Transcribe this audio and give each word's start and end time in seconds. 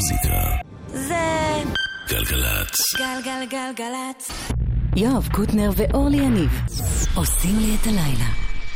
המוזיקה. 0.00 0.56
זה 0.88 1.62
גלגלצ. 2.08 2.80
גלגלגלגלצ. 2.96 4.30
יואב 4.96 5.28
קוטנר 5.32 5.70
ואורלי 5.76 6.16
יניב 6.16 6.50
עושים 7.14 7.58
לי 7.58 7.76
את 7.80 7.86
הלילה. 7.86 8.30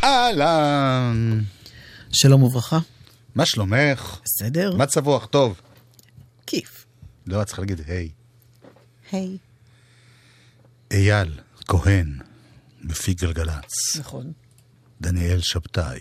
אהלן, 0.05 1.41
שלום 2.13 2.43
וברכה. 2.43 2.79
מה 3.35 3.47
שלומך? 3.47 4.21
בסדר? 4.25 4.77
מצב 4.77 5.07
רוח 5.07 5.27
טוב. 5.27 5.61
כיף. 6.47 6.87
לא, 7.27 7.43
את 7.43 7.47
צריכה 7.47 7.63
להגיד 7.63 7.81
היי. 7.87 8.11
היי. 9.13 9.39
אייל 10.91 11.41
כהן, 11.69 12.19
מפיק 12.81 13.21
גלגלצ. 13.21 13.97
נכון. 13.99 14.33
דניאל 15.01 15.41
שבתאי, 15.41 16.01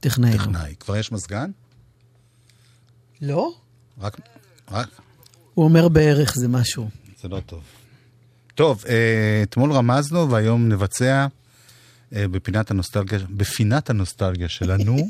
טכנאי. 0.00 0.38
טכנאי. 0.38 0.74
כבר 0.80 0.96
יש 0.96 1.12
מזגן? 1.12 1.50
לא? 3.20 3.54
רק... 3.98 4.33
רק... 4.70 4.88
הוא 5.54 5.64
אומר 5.64 5.88
בערך 5.88 6.34
זה 6.34 6.48
משהו. 6.48 6.88
זה 7.22 7.28
לא 7.28 7.40
טוב. 7.46 7.62
טוב, 8.54 8.84
אה, 8.88 9.40
אתמול 9.42 9.72
רמזנו 9.72 10.30
והיום 10.30 10.68
נבצע 10.68 11.26
אה, 12.14 12.28
בפינת 12.28 12.70
הנוסטלגיה, 12.70 13.18
בפינת 13.30 13.90
הנוסטלגיה 13.90 14.48
שלנו. 14.48 14.96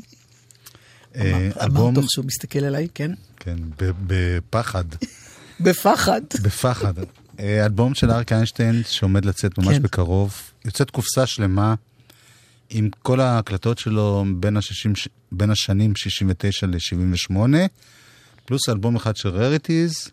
אה, 1.15 1.31
אמר 1.31 1.51
אלבום, 1.61 1.95
תוך 1.95 2.05
שהוא 2.09 2.25
מסתכל 2.25 2.59
עליי, 2.59 2.87
כן? 2.93 3.11
כן, 3.39 3.57
בפחד, 3.77 4.85
בפחד. 5.65 6.21
בפחד. 6.43 6.93
אה, 7.39 7.65
אלבום 7.65 7.93
של 7.93 8.11
אריק 8.11 8.31
איינשטיין 8.31 8.81
שעומד 8.87 9.25
לצאת 9.25 9.57
ממש 9.57 9.75
כן. 9.75 9.81
בקרוב. 9.81 10.41
יוצאת 10.65 10.91
קופסה 10.91 11.25
שלמה 11.25 11.75
עם 12.69 12.89
כל 13.03 13.19
ההקלטות 13.19 13.77
שלו 13.77 14.25
בין, 14.35 14.57
השישים, 14.57 14.95
ש- 14.95 15.07
בין 15.31 15.51
השנים 15.51 15.95
69 15.95 16.67
ל-78, 16.67 17.35
פלוס 18.45 18.69
אלבום 18.69 18.95
אחד 18.95 19.15
של 19.15 19.29
רריטיז, 19.29 20.11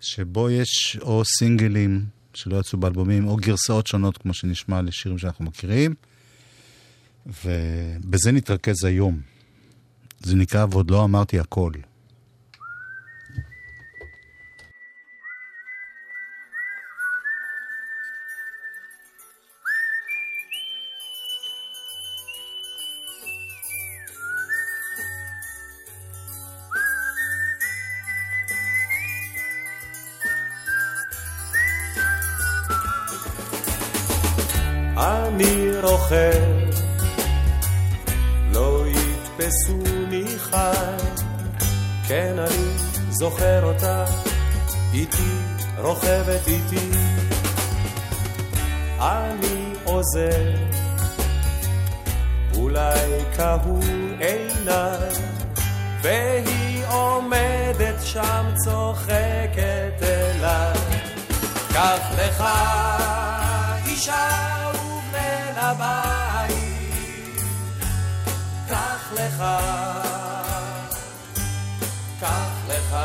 שבו 0.00 0.50
יש 0.50 0.98
או 1.00 1.24
סינגלים 1.24 2.04
שלא 2.34 2.56
יצאו 2.56 2.78
באלבומים, 2.78 3.26
או 3.26 3.36
גרסאות 3.36 3.86
שונות, 3.86 4.18
כמו 4.18 4.34
שנשמע 4.34 4.82
לשירים 4.82 5.18
שאנחנו 5.18 5.44
מכירים. 5.44 5.94
ובזה 7.26 8.32
נתרכז 8.32 8.84
היום. 8.84 9.20
זה 10.20 10.36
נקרא 10.36 10.66
ועוד 10.70 10.90
לא 10.90 11.04
אמרתי 11.04 11.38
הכל. 11.38 11.72
אני 35.02 35.70
רוכב, 35.82 36.42
לא 38.52 38.84
יתפסוני 38.86 40.38
חי, 40.38 40.96
כן 42.08 42.34
אני 42.38 42.68
זוכר 43.10 43.64
אותה, 43.64 44.04
איתי, 44.92 45.32
רוכבת 45.78 46.46
איתי. 46.46 46.90
אני 49.00 49.72
עוזר, 49.84 50.54
אולי 52.56 53.24
קהו 53.36 53.80
עיניי, 54.18 55.08
והיא 56.02 56.84
עומדת 56.86 57.96
שם 58.02 58.46
צוחקת 58.64 60.02
אליי. 60.02 60.78
קח 61.72 62.00
לך 62.18 62.44
אישה 63.86 64.61
הבית, 65.72 67.40
קח 68.68 69.12
לך, 69.12 69.44
קח 72.20 72.50
לך. 72.68 72.96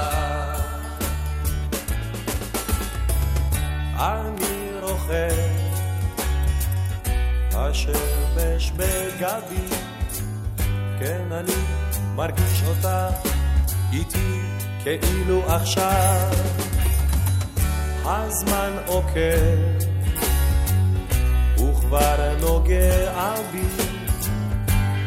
אני 3.95 4.69
רוכב, 4.81 5.35
השמש 7.55 8.71
בגבי, 8.71 9.67
כן 10.99 11.31
אני 11.31 11.55
מרגיש 12.15 12.63
אותה 12.67 13.09
איתי 13.93 14.41
כאילו 14.83 15.43
עכשיו. 15.47 16.31
הזמן 18.05 18.71
עוקב, 18.85 19.96
וכבר 21.87 22.33
נוגע 22.39 23.33
בי, 23.51 23.67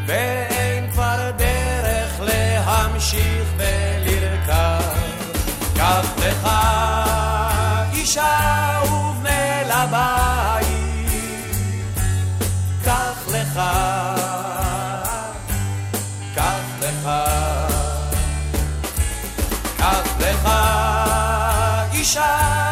ואין 0.06 0.90
כבר 0.92 1.30
דרך 1.36 2.20
להמשיך 2.20 3.48
ולרכב. 3.56 4.80
קח 5.76 6.06
לך 6.18 6.48
אישה 7.92 8.80
ובנה 8.84 9.62
לבית, 9.62 11.10
קח 12.84 13.28
לך, 13.28 13.60
קח 16.34 16.64
לך. 16.80 17.10
קח 19.76 20.16
לך 20.20 20.48
אישה 21.92 22.69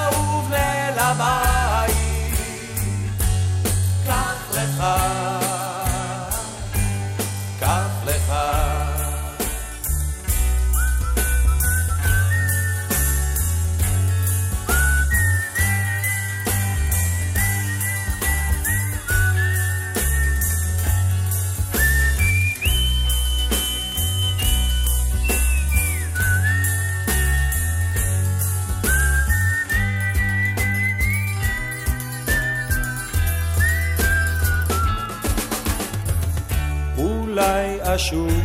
אולי 38.13 38.38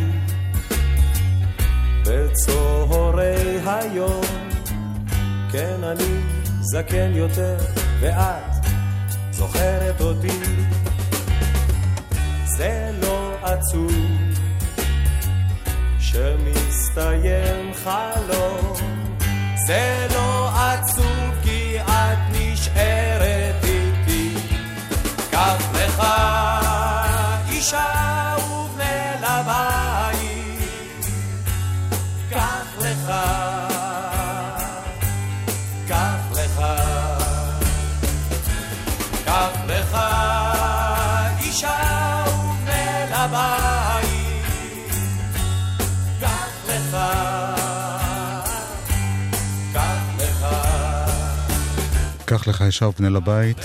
קח 52.74 52.78
לך 52.78 52.82
אישה 52.82 52.88
ופנה 52.88 53.10
לבית. 53.10 53.58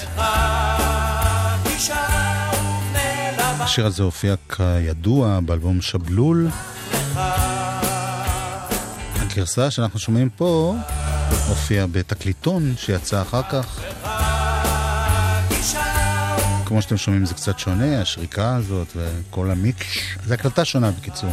אישה 1.66 2.06
ובנה 2.52 3.32
לבית. 3.32 3.60
השיר 3.60 3.86
הזה 3.86 4.02
הופיע 4.02 4.34
כידוע 4.56 5.40
באלבום 5.40 5.80
שבלול. 5.80 6.48
הגרסה 9.16 9.70
שאנחנו 9.70 9.98
שומעים 9.98 10.30
פה 10.30 10.74
הופיעה 11.48 11.86
בתקליטון 11.86 12.74
שיצא 12.76 13.22
אחר 13.22 13.42
כך. 13.50 13.80
כמו 16.64 16.82
שאתם 16.82 16.96
שומעים 16.96 17.26
זה 17.26 17.34
קצת 17.34 17.58
שונה, 17.58 18.00
השריקה 18.00 18.56
הזאת 18.56 18.88
וכל 18.96 19.50
המיקש. 19.50 20.16
זו 20.26 20.34
הקלטה 20.34 20.64
שונה 20.64 20.90
בקיצור. 20.90 21.30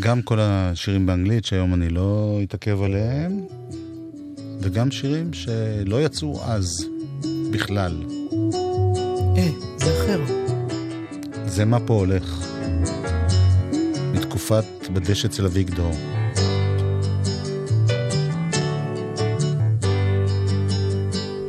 גם 0.00 0.22
כל 0.22 0.38
השירים 0.40 1.06
באנגלית, 1.06 1.44
שהיום 1.44 1.74
אני 1.74 1.88
לא 1.88 2.38
אתעכב 2.42 2.82
עליהם, 2.82 3.40
וגם 4.60 4.90
שירים 4.90 5.32
שלא 5.32 6.02
יצאו 6.04 6.42
אז 6.44 6.86
בכלל. 7.50 8.02
אה, 9.36 9.48
זה 9.76 9.90
אחר. 9.98 10.20
זה 11.46 11.64
מה 11.64 11.80
פה 11.86 11.94
הולך. 11.94 12.46
מתקופת 14.14 14.64
בדשא 14.92 15.28
אצל 15.28 15.46
אביגדור. 15.46 15.92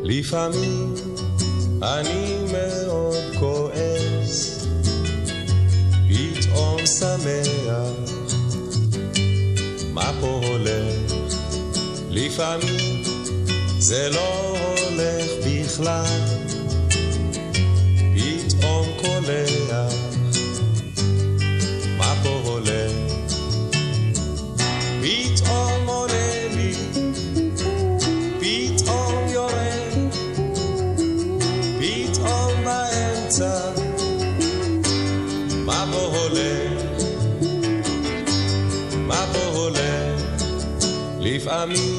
לפעמים 0.03 0.93
אני 1.83 2.35
מאוד 2.51 3.35
כועס, 3.39 4.65
פתאום 6.09 6.85
שמח, 6.85 8.04
מה 9.95 10.11
פה 10.21 10.41
הולך? 10.43 11.13
לפעמים 12.09 13.03
זה 13.79 14.09
לא 14.09 14.57
הולך 14.57 15.31
בכלל, 15.45 16.19
פתאום 18.15 18.87
קולח, 18.97 20.04
לפעמים 41.45 41.77
אני 41.77 41.94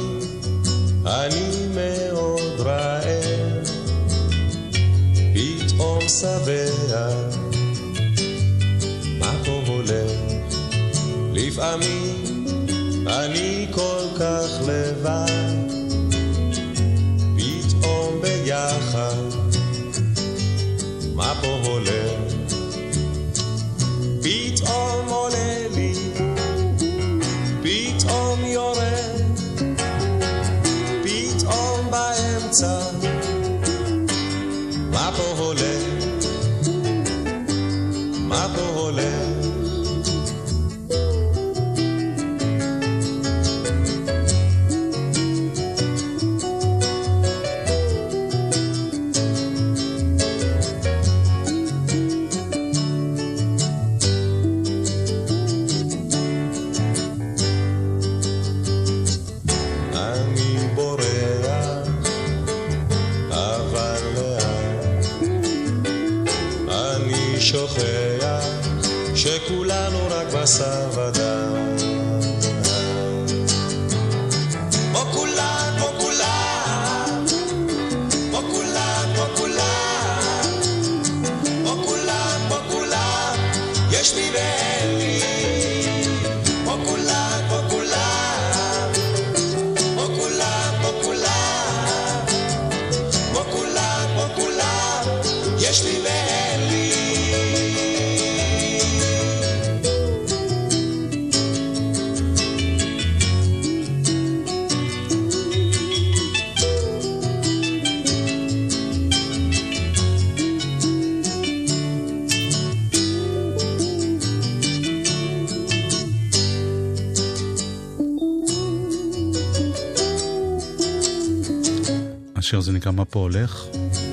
השיר 122.47 122.59
הזה 122.59 122.73
נקרא 122.73 122.93
מה 122.93 123.05
פה 123.05 123.19
הולך. 123.19 123.67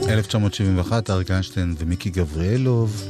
1971, 0.10 1.10
אריק 1.10 1.32
איינשטיין 1.32 1.76
ומיקי 1.78 2.10
גבריאלוב 2.10 3.04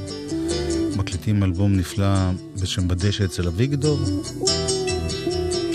מקליטים 0.96 1.44
אלבום 1.44 1.78
נפלא 1.78 2.32
בשם 2.62 2.88
בדשא 2.88 3.26
אצל 3.26 3.48
אביגדור. 3.48 4.00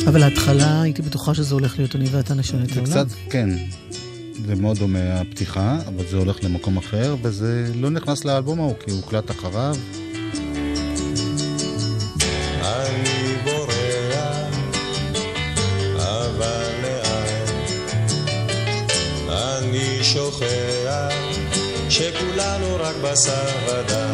אבל 0.06 0.22
ההתחלה, 0.22 0.82
הייתי 0.82 1.02
בטוחה 1.02 1.34
שזה 1.34 1.54
הולך 1.54 1.78
להיות 1.78 1.96
אני 1.96 2.08
ואתה 2.10 2.34
נשנה 2.34 2.62
את 2.62 2.68
זה 2.68 2.80
העולם. 2.80 2.90
קצת, 2.90 3.06
כן, 3.30 3.50
זה 4.46 4.54
מאוד 4.54 4.78
דומה 4.78 5.20
הפתיחה, 5.20 5.78
אבל 5.86 6.04
זה 6.10 6.16
הולך 6.16 6.44
למקום 6.44 6.76
אחר, 6.76 7.16
וזה 7.22 7.72
לא 7.74 7.90
נכנס 7.90 8.24
לאלבום 8.24 8.60
ההוא, 8.60 8.74
כי 8.84 8.90
הוא 8.90 9.00
הוקלט 9.00 9.30
אחריו. 9.30 9.76
वद 23.10 24.07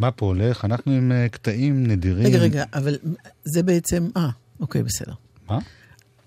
מה 0.00 0.10
פה 0.10 0.26
הולך? 0.26 0.64
אנחנו 0.64 0.92
עם 0.92 1.12
אה, 1.12 1.28
קטעים 1.28 1.86
נדירים. 1.86 2.26
רגע, 2.26 2.38
רגע, 2.38 2.64
אבל 2.74 2.98
זה 3.44 3.62
בעצם... 3.62 4.08
אה, 4.16 4.28
אוקיי, 4.60 4.82
בסדר. 4.82 5.12
מה? 5.48 5.58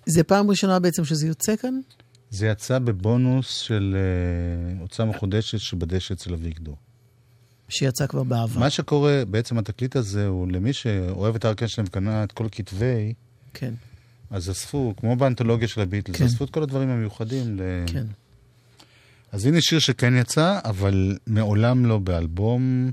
זה 0.05 0.23
פעם 0.23 0.49
ראשונה 0.49 0.79
בעצם 0.79 1.05
שזה 1.05 1.27
יוצא 1.27 1.55
כאן? 1.55 1.79
זה 2.29 2.47
יצא 2.47 2.79
בבונוס 2.79 3.57
של 3.57 3.95
אה, 3.97 4.79
הוצאה 4.79 5.05
מחודשת 5.05 5.59
שבדשא 5.59 6.13
אצל 6.13 6.33
אביגדור. 6.33 6.75
שיצא 7.69 8.07
כבר 8.07 8.23
בעבר. 8.23 8.59
מה 8.59 8.69
שקורה, 8.69 9.23
בעצם 9.29 9.57
התקליט 9.57 9.95
הזה 9.95 10.27
הוא 10.27 10.51
למי 10.51 10.73
שאוהב 10.73 11.35
את 11.35 11.45
אריק 11.45 11.61
איינשטיין 11.61 11.87
וקנה 11.87 12.23
את 12.23 12.31
כל 12.31 12.47
כתבי, 12.51 13.13
כן, 13.53 13.73
אז 14.29 14.49
אספו, 14.49 14.93
כמו 14.97 15.15
באנתולוגיה 15.15 15.67
של 15.67 15.81
הביטלס, 15.81 16.15
כן. 16.15 16.25
אספו 16.25 16.43
את 16.43 16.49
כל 16.49 16.63
הדברים 16.63 16.89
המיוחדים. 16.89 17.57
ל... 17.57 17.61
כן. 17.85 18.05
אז 19.31 19.45
הנה 19.45 19.57
שיר 19.61 19.79
שכן 19.79 20.13
יצא, 20.17 20.59
אבל 20.63 21.17
מעולם 21.27 21.85
לא 21.85 21.97
באלבום. 21.97 22.91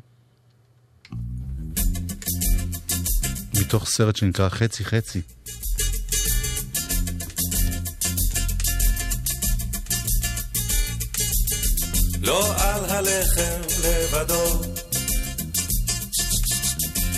מתוך 3.71 3.89
סרט 3.89 4.17
שנקרא 4.17 4.49
חצי 4.49 4.85
חצי. 4.85 5.21
לא 12.23 12.55
על 12.57 12.85
הלחם 12.85 13.61
לבדו, 13.85 14.63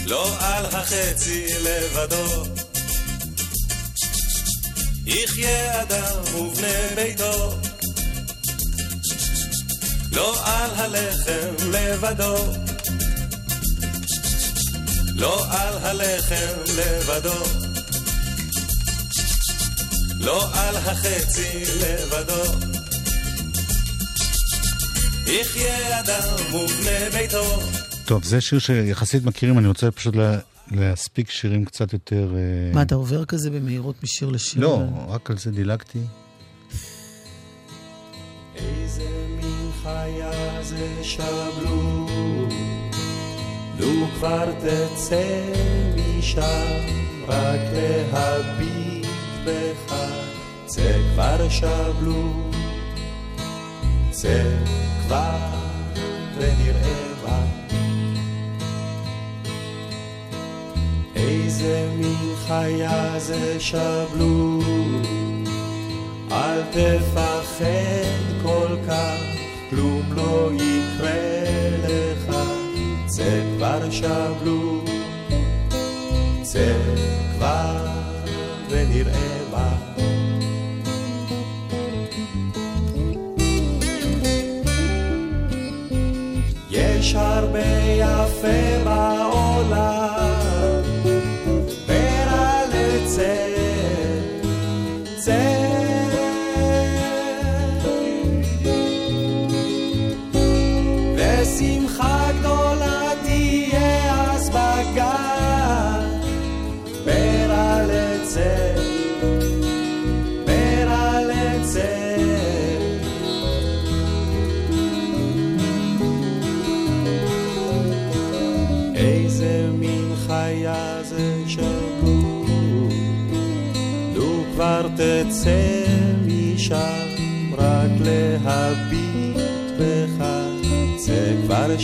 לא 0.06 0.36
על 0.40 0.66
החצי 0.66 1.46
לבדו. 1.64 2.44
יחיה 5.06 5.82
אדם 5.82 6.34
ובני 6.34 6.94
ביתו, 6.96 7.56
לא 10.12 10.46
על 10.46 10.70
הלחם 10.74 11.70
לבדו, 11.70 12.61
לא 15.14 15.44
על 15.50 15.78
הלחם 15.78 16.74
לבדו, 16.78 17.42
לא 20.20 20.54
על 20.54 20.76
החצי 20.76 21.62
לבדו. 21.80 22.42
יחיה 25.26 26.00
אדם 26.00 26.54
ובני 26.54 27.10
ביתו. 27.12 27.60
טוב, 28.04 28.24
זה 28.24 28.40
שיר 28.40 28.58
שיחסית 28.58 29.24
מכירים, 29.24 29.58
אני 29.58 29.68
רוצה 29.68 29.90
פשוט 29.90 30.16
לה, 30.16 30.38
להספיק 30.70 31.30
שירים 31.30 31.64
קצת 31.64 31.92
יותר... 31.92 32.34
אה, 32.34 32.74
מה, 32.74 32.82
אתה 32.82 32.94
עובר 32.94 33.24
כזה 33.24 33.50
במהירות 33.50 34.02
משיר 34.02 34.28
לשיר? 34.28 34.62
לא, 34.62 34.82
רק 35.08 35.30
על 35.30 35.38
זה 35.38 35.50
דילגתי. 35.50 35.98
איזה 38.54 39.08
מין 39.36 39.70
חיה 39.82 40.62
זה 40.62 41.00
שבלו, 41.02 42.06
לו 43.82 44.06
כבר 44.14 44.44
תצא 44.52 45.42
משם, 45.96 46.42
רק 47.28 47.60
להביט 48.12 49.06
בך, 49.44 49.94
צא 50.66 50.98
כבר 51.12 51.48
שבלו, 51.48 52.50
צא 54.10 54.44
כבר 55.02 55.38
ונראה 56.36 57.02
מה. 57.24 57.44
איזה 61.16 61.88
מין 61.96 62.34
חיה 62.46 63.14
זה 63.18 63.60
שבלו, 63.60 64.60
אל 66.32 66.62
תפחד 66.72 68.31
כבר 73.72 73.90
שבלו, 73.90 74.80
צא 76.42 76.72
כבר 77.34 77.76
ונראה 78.68 79.38
מה. 79.50 79.76
יש 86.70 87.14
הרבה 87.14 87.58
יפה 87.98 88.84
בעולם, 88.84 89.11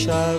צא 0.05 0.37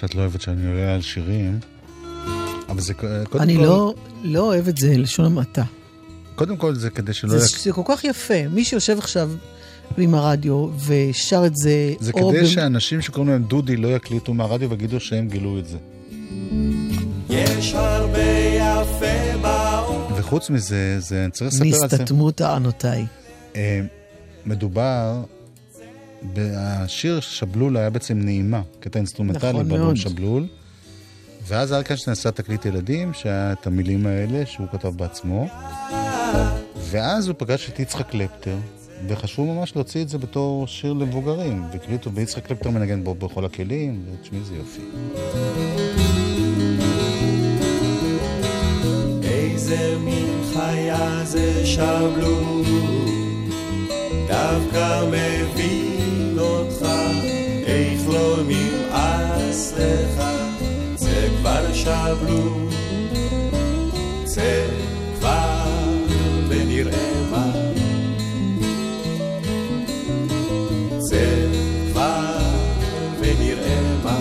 שאת 0.00 0.14
לא 0.14 0.20
אוהבת 0.20 0.40
שאני 0.40 0.66
עולה 0.66 0.94
על 0.94 1.00
שירים, 1.02 1.58
אבל 2.68 2.80
זה 2.80 2.94
קודם 2.94 3.24
כל... 3.30 3.38
אני 3.38 3.56
לא, 3.56 3.94
לא 4.22 4.40
אוהב 4.40 4.68
את 4.68 4.76
זה, 4.76 4.98
לשון 4.98 5.24
המעטה. 5.26 5.62
קודם 6.34 6.56
כל 6.56 6.74
זה 6.74 6.90
כדי 6.90 7.12
שלא... 7.12 7.38
זה, 7.38 7.46
יק- 7.46 7.58
זה 7.58 7.72
כל 7.72 7.82
כך 7.84 8.04
יפה. 8.04 8.48
מי 8.50 8.64
שיושב 8.64 8.98
עכשיו 8.98 9.30
עם 9.98 10.14
הרדיו 10.14 10.68
ושר 10.86 11.46
את 11.46 11.56
זה, 11.56 11.92
זה 12.00 12.12
כדי 12.12 12.22
במ- 12.40 12.46
שאנשים 12.46 13.00
שקוראים 13.02 13.32
להם 13.32 13.42
דודי 13.42 13.76
לא 13.76 13.88
יקליטו 13.88 14.34
מהרדיו 14.34 14.70
ויגידו 14.70 15.00
שהם 15.00 15.28
גילו 15.28 15.58
את 15.58 15.66
זה. 15.66 15.76
יש 17.30 17.74
הרבה 17.74 18.18
יפה 18.56 19.38
בעולם. 19.42 20.12
וחוץ 20.16 20.50
מזה, 20.50 20.96
זה, 20.98 21.22
אני 21.24 21.30
צריך 21.30 21.50
לספר 21.52 21.64
על 21.82 21.88
זה. 21.88 21.96
נסתתמו 21.96 22.30
טענותיי. 22.30 23.06
אה, 23.56 23.80
מדובר, 24.46 25.22
השיר 26.56 27.20
שבלול 27.20 27.76
היה 27.76 27.90
בעצם 27.90 28.18
נעימה, 28.18 28.62
קטע 28.80 28.98
אינסטרומנטלי 28.98 29.48
נכון 29.50 29.68
באלבום 29.68 29.86
מאוד. 29.86 29.96
שבלול. 29.96 30.46
ואז 31.46 31.72
ארקנשטיין 31.72 32.12
עשה 32.12 32.30
תקליט 32.30 32.66
ילדים, 32.66 33.14
שהיה 33.14 33.52
את 33.52 33.66
המילים 33.66 34.06
האלה 34.06 34.46
שהוא 34.46 34.66
כתב 34.72 34.88
בעצמו. 34.88 35.48
ואז 36.76 37.28
הוא 37.28 37.34
פגש 37.38 37.68
את 37.68 37.80
יצחק 37.80 38.10
קלפטר, 38.10 38.56
וחשבו 39.08 39.54
ממש 39.54 39.76
להוציא 39.76 40.02
את 40.02 40.08
זה 40.08 40.18
בתור 40.18 40.66
שיר 40.66 40.92
למבוגרים. 40.92 41.64
והקליטו, 41.72 42.12
ויצחק 42.12 42.46
קלפטר 42.46 42.70
מנגן 42.70 43.04
בו 43.04 43.14
בכל 43.14 43.44
הכלים, 43.44 44.04
ותשמעי 44.12 44.40
איזה 44.40 44.54
יופי. 44.54 44.82
איזה 49.22 49.98
מין 49.98 50.40
חיה 50.52 51.24
זה 51.24 51.66
שבלול, 51.66 52.62
דווקא 54.28 55.04
מבין 55.08 55.99
נמאס 59.50 59.72
לך, 59.78 60.24
זה 60.96 61.28
כבר 61.40 61.72
שבלו, 61.72 62.68
זה 64.24 64.66
כבר 65.18 65.64
ונראה 66.48 67.12
מה. 67.30 67.52
זה 70.98 71.48
כבר 71.92 72.38
ונראה 73.20 73.80
מה. 74.04 74.20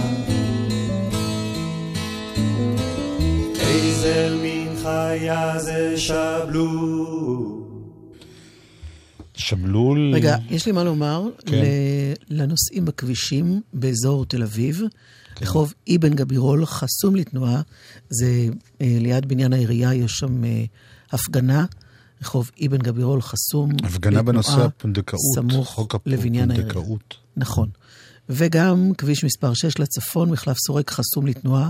איזה 3.59 4.35
מין 4.41 4.75
חיה 4.83 5.59
זה 5.59 5.97
שבלו. 5.97 7.58
שבלול... 9.49 10.11
רגע, 10.15 10.37
יש 10.49 10.65
לי 10.65 10.71
מה 10.71 10.83
לומר 10.83 11.23
כן. 11.45 11.63
לנוסעים 12.29 12.85
בכבישים 12.85 13.61
באזור 13.73 14.25
תל 14.25 14.43
אביב. 14.43 14.81
רחוב 15.41 15.73
אבן 15.95 16.13
גבירול 16.13 16.65
חסום 16.65 17.15
לתנועה, 17.15 17.61
זה 18.09 18.47
אה, 18.81 18.97
ליד 18.99 19.25
בניין 19.25 19.53
העירייה, 19.53 19.93
יש 19.93 20.11
שם 20.11 20.43
אה, 20.43 20.63
הפגנה 21.11 21.65
רחוב 22.21 22.51
אבן 22.65 22.77
גבירול 22.77 23.21
חסום. 23.21 23.71
הפגנה 23.83 24.23
בנושא 24.23 24.51
הפונדקאות, 24.51 25.21
סמוך 25.35 25.69
חוק 25.69 25.95
לבניין 26.05 26.51
העירייה. 26.51 26.73
נכון. 27.37 27.69
וגם 28.29 28.91
כביש 28.97 29.23
מספר 29.23 29.53
6 29.53 29.79
לצפון, 29.79 30.29
מחלף 30.29 30.57
סורק 30.67 30.91
חסום 30.91 31.27
לתנועה 31.27 31.69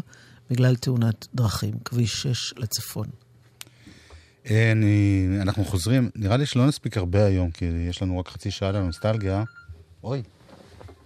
בגלל 0.50 0.76
תאונת 0.76 1.28
דרכים. 1.36 1.74
כביש 1.86 2.22
6 2.22 2.54
לצפון. 2.58 3.08
אה, 4.50 4.72
אני, 4.72 5.28
אנחנו 5.42 5.66
חוזרים, 5.66 6.10
נראה 6.16 6.38
לי 6.38 6.46
שלא 6.46 6.68
נספיק 6.68 6.98
הרבה 6.98 7.26
היום, 7.26 7.52
כי 7.52 7.66
יש 7.66 8.02
לנו 8.02 8.20
רק 8.20 8.28
חצי 8.28 8.52
שעה 8.52 8.72
לנוסטלגיה. 8.72 9.44
אוי, 10.04 10.24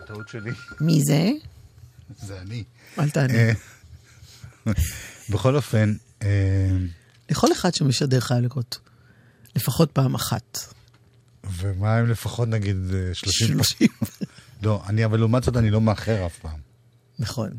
טעות 0.08 0.30
שלי, 0.30 0.52
מי 0.82 1.02
זה? 1.04 1.30
זה 2.18 2.42
אני. 2.42 2.64
אל 3.00 3.10
תענה. 3.10 3.34
אה, 3.34 3.54
בכל 5.30 5.56
אופן, 5.56 5.94
אה, 6.24 6.78
לכל 7.30 7.52
אחד 7.52 7.74
שמשדר 7.74 8.20
חייב 8.20 8.44
לקרות 8.44 8.80
לפחות 9.56 9.92
פעם 9.92 10.16
אחת. 10.16 10.60
ומה 11.44 12.00
אם 12.00 12.10
לפחות 12.10 12.48
נגיד 12.48 12.78
אה, 12.94 13.14
30 13.14 13.48
פעם? 13.48 13.64
שלושים. 13.64 13.88
לא, 14.64 14.84
אני, 14.88 15.06
אבל 15.06 15.20
לעומת 15.20 15.44
זאת 15.44 15.58
אני 15.58 15.72
לא 15.72 15.82
מאחר 15.82 16.26
אף 16.26 16.40
פעם. 16.40 16.60
נכון. 17.20 17.50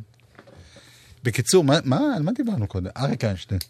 בקיצור, 1.24 1.64
מה, 1.64 1.78
מה, 1.84 2.00
על 2.16 2.22
מה 2.22 2.32
דיברנו 2.32 2.66
קודם? 2.66 2.90
אריק 2.96 3.24
איינשטיין. 3.24 3.60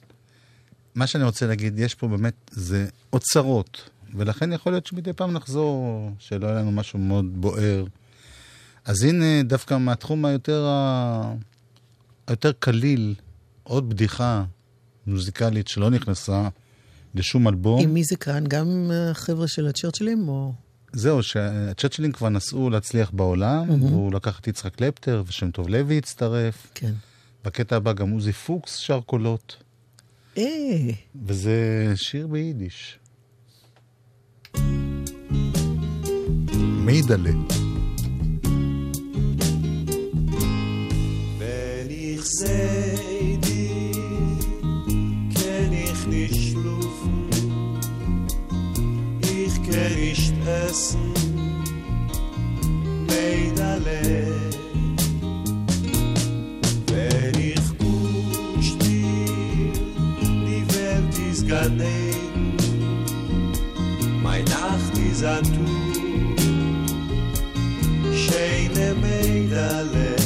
מה 0.94 1.06
שאני 1.06 1.24
רוצה 1.24 1.46
להגיד, 1.46 1.78
יש 1.78 1.94
פה 1.94 2.08
באמת, 2.08 2.34
זה 2.50 2.86
אוצרות, 3.12 3.90
ולכן 4.14 4.52
יכול 4.52 4.72
להיות 4.72 4.86
שמדי 4.86 5.12
פעם 5.12 5.32
נחזור, 5.32 6.10
שלא 6.18 6.46
יהיה 6.46 6.58
לנו 6.58 6.72
משהו 6.72 6.98
מאוד 6.98 7.40
בוער. 7.40 7.84
אז 8.84 9.02
הנה, 9.02 9.42
דווקא 9.42 9.78
מהתחום 9.78 10.24
היותר, 10.24 10.66
ה... 10.66 11.34
היותר 12.26 12.52
קליל, 12.58 13.14
עוד 13.62 13.88
בדיחה 13.90 14.44
מוזיקלית 15.06 15.68
שלא 15.68 15.90
נכנסה 15.90 16.48
לשום 17.14 17.48
אלבום. 17.48 17.82
עם 17.82 17.94
מי 17.94 18.04
זה 18.04 18.16
כאן? 18.16 18.44
גם 18.48 18.90
החבר'ה 19.10 19.48
של 19.48 19.66
הצ'רצ'ילים 19.66 20.28
או... 20.28 20.52
זהו, 20.92 21.22
שהצ'אצ'לים 21.22 22.12
כבר 22.12 22.28
נסעו 22.28 22.70
להצליח 22.70 23.10
בעולם, 23.10 23.82
והוא 23.82 24.12
לקח 24.12 24.40
את 24.40 24.46
יצחק 24.46 24.74
קלפטר, 24.74 25.22
ושם 25.26 25.50
טוב 25.50 25.68
לוי 25.68 25.98
הצטרף. 25.98 26.66
כן. 26.74 26.92
בקטע 27.44 27.76
הבא 27.76 27.92
גם 27.92 28.10
עוזי 28.10 28.32
פוקס 28.32 28.76
שר 28.76 29.00
קולות. 29.00 29.63
אה, 30.38 30.90
וזה 31.26 31.92
שיר 31.96 32.26
ביידיש. 32.26 32.98
nicht 50.14 50.34
essen, 50.46 51.12
Meidale. 53.06 54.04
Wenn 54.04 54.23
ist 61.44 61.48
Gan 61.48 61.80
Eden. 61.80 62.56
Meine 64.22 64.44
Nacht 64.44 64.98
ist 65.10 65.24
ein 65.24 65.42
Tuch, 65.42 66.42
schöne 68.14 68.94
Meidale. 68.94 70.16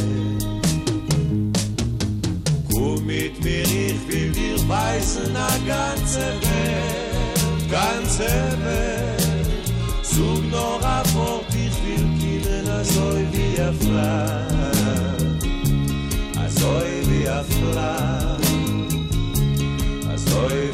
Komm 2.73 3.07
mit 3.07 3.43
mir, 3.43 3.63
ich 3.63 4.09
will 4.09 4.33
dir 4.33 4.69
weisen, 4.69 5.37
a 5.37 5.49
ganze 5.67 6.21
Welt, 6.21 7.71
ganze 7.71 8.29
Welt. 8.65 9.63
Sog 10.03 10.43
noch 10.51 10.83
a 10.83 11.03
Wort, 11.15 11.47
ich 11.51 11.77
will 11.85 12.71
a 12.71 12.85
so 12.85 13.17
wie 13.33 13.61
a 13.61 13.73
Flash, 13.73 14.38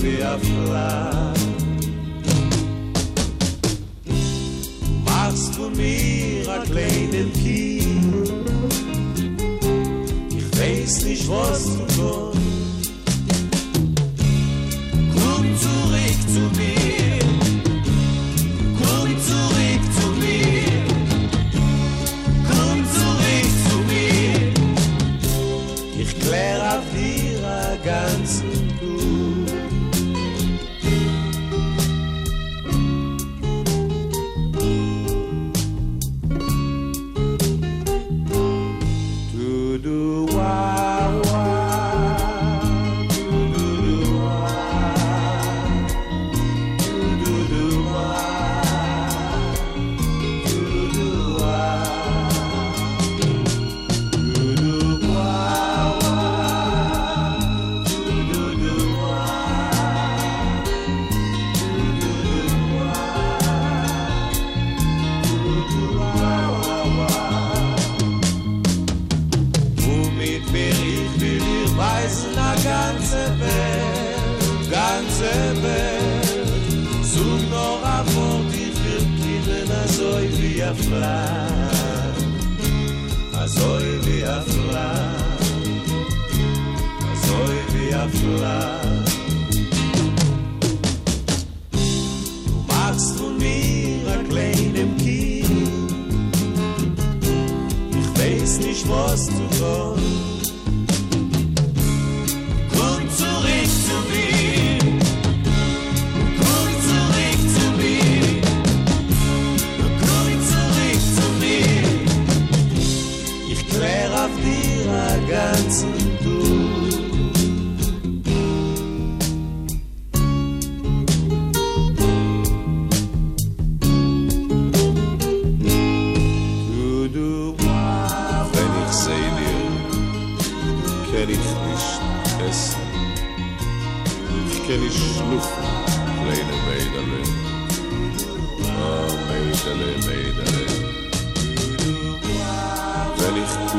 wie 0.04 0.22
a. 0.22 0.36
Du 4.04 4.12
machst 5.04 5.54
von 5.54 5.72
mir 5.76 6.48
a 6.48 6.58
kleinen 6.64 7.32
Kind, 7.32 8.32
ich 10.36 10.60
weiß 10.60 11.04
nicht, 11.04 11.28
was 11.28 11.64
du 11.64 11.86
tust. 11.96 12.33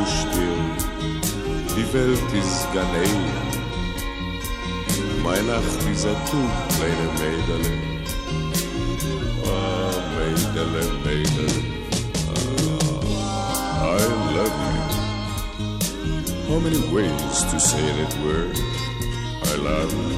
Ich 0.07 0.25
die 1.75 1.93
Welt 1.93 2.19
Ganei. 2.73 3.09
Kleine 6.75 7.07
Mädele. 7.19 7.71
Oh, 9.43 9.95
Mädele, 10.15 10.83
Mädele. 11.03 11.57
Ah, 13.81 13.97
I 13.97 14.05
love 14.35 14.57
you. 14.65 14.81
How 16.49 16.59
many 16.59 16.81
ways 16.93 17.43
to 17.51 17.57
say 17.59 17.85
that 17.99 18.13
word? 18.23 18.57
I 19.43 19.55
love 19.57 19.93
you. 19.93 20.09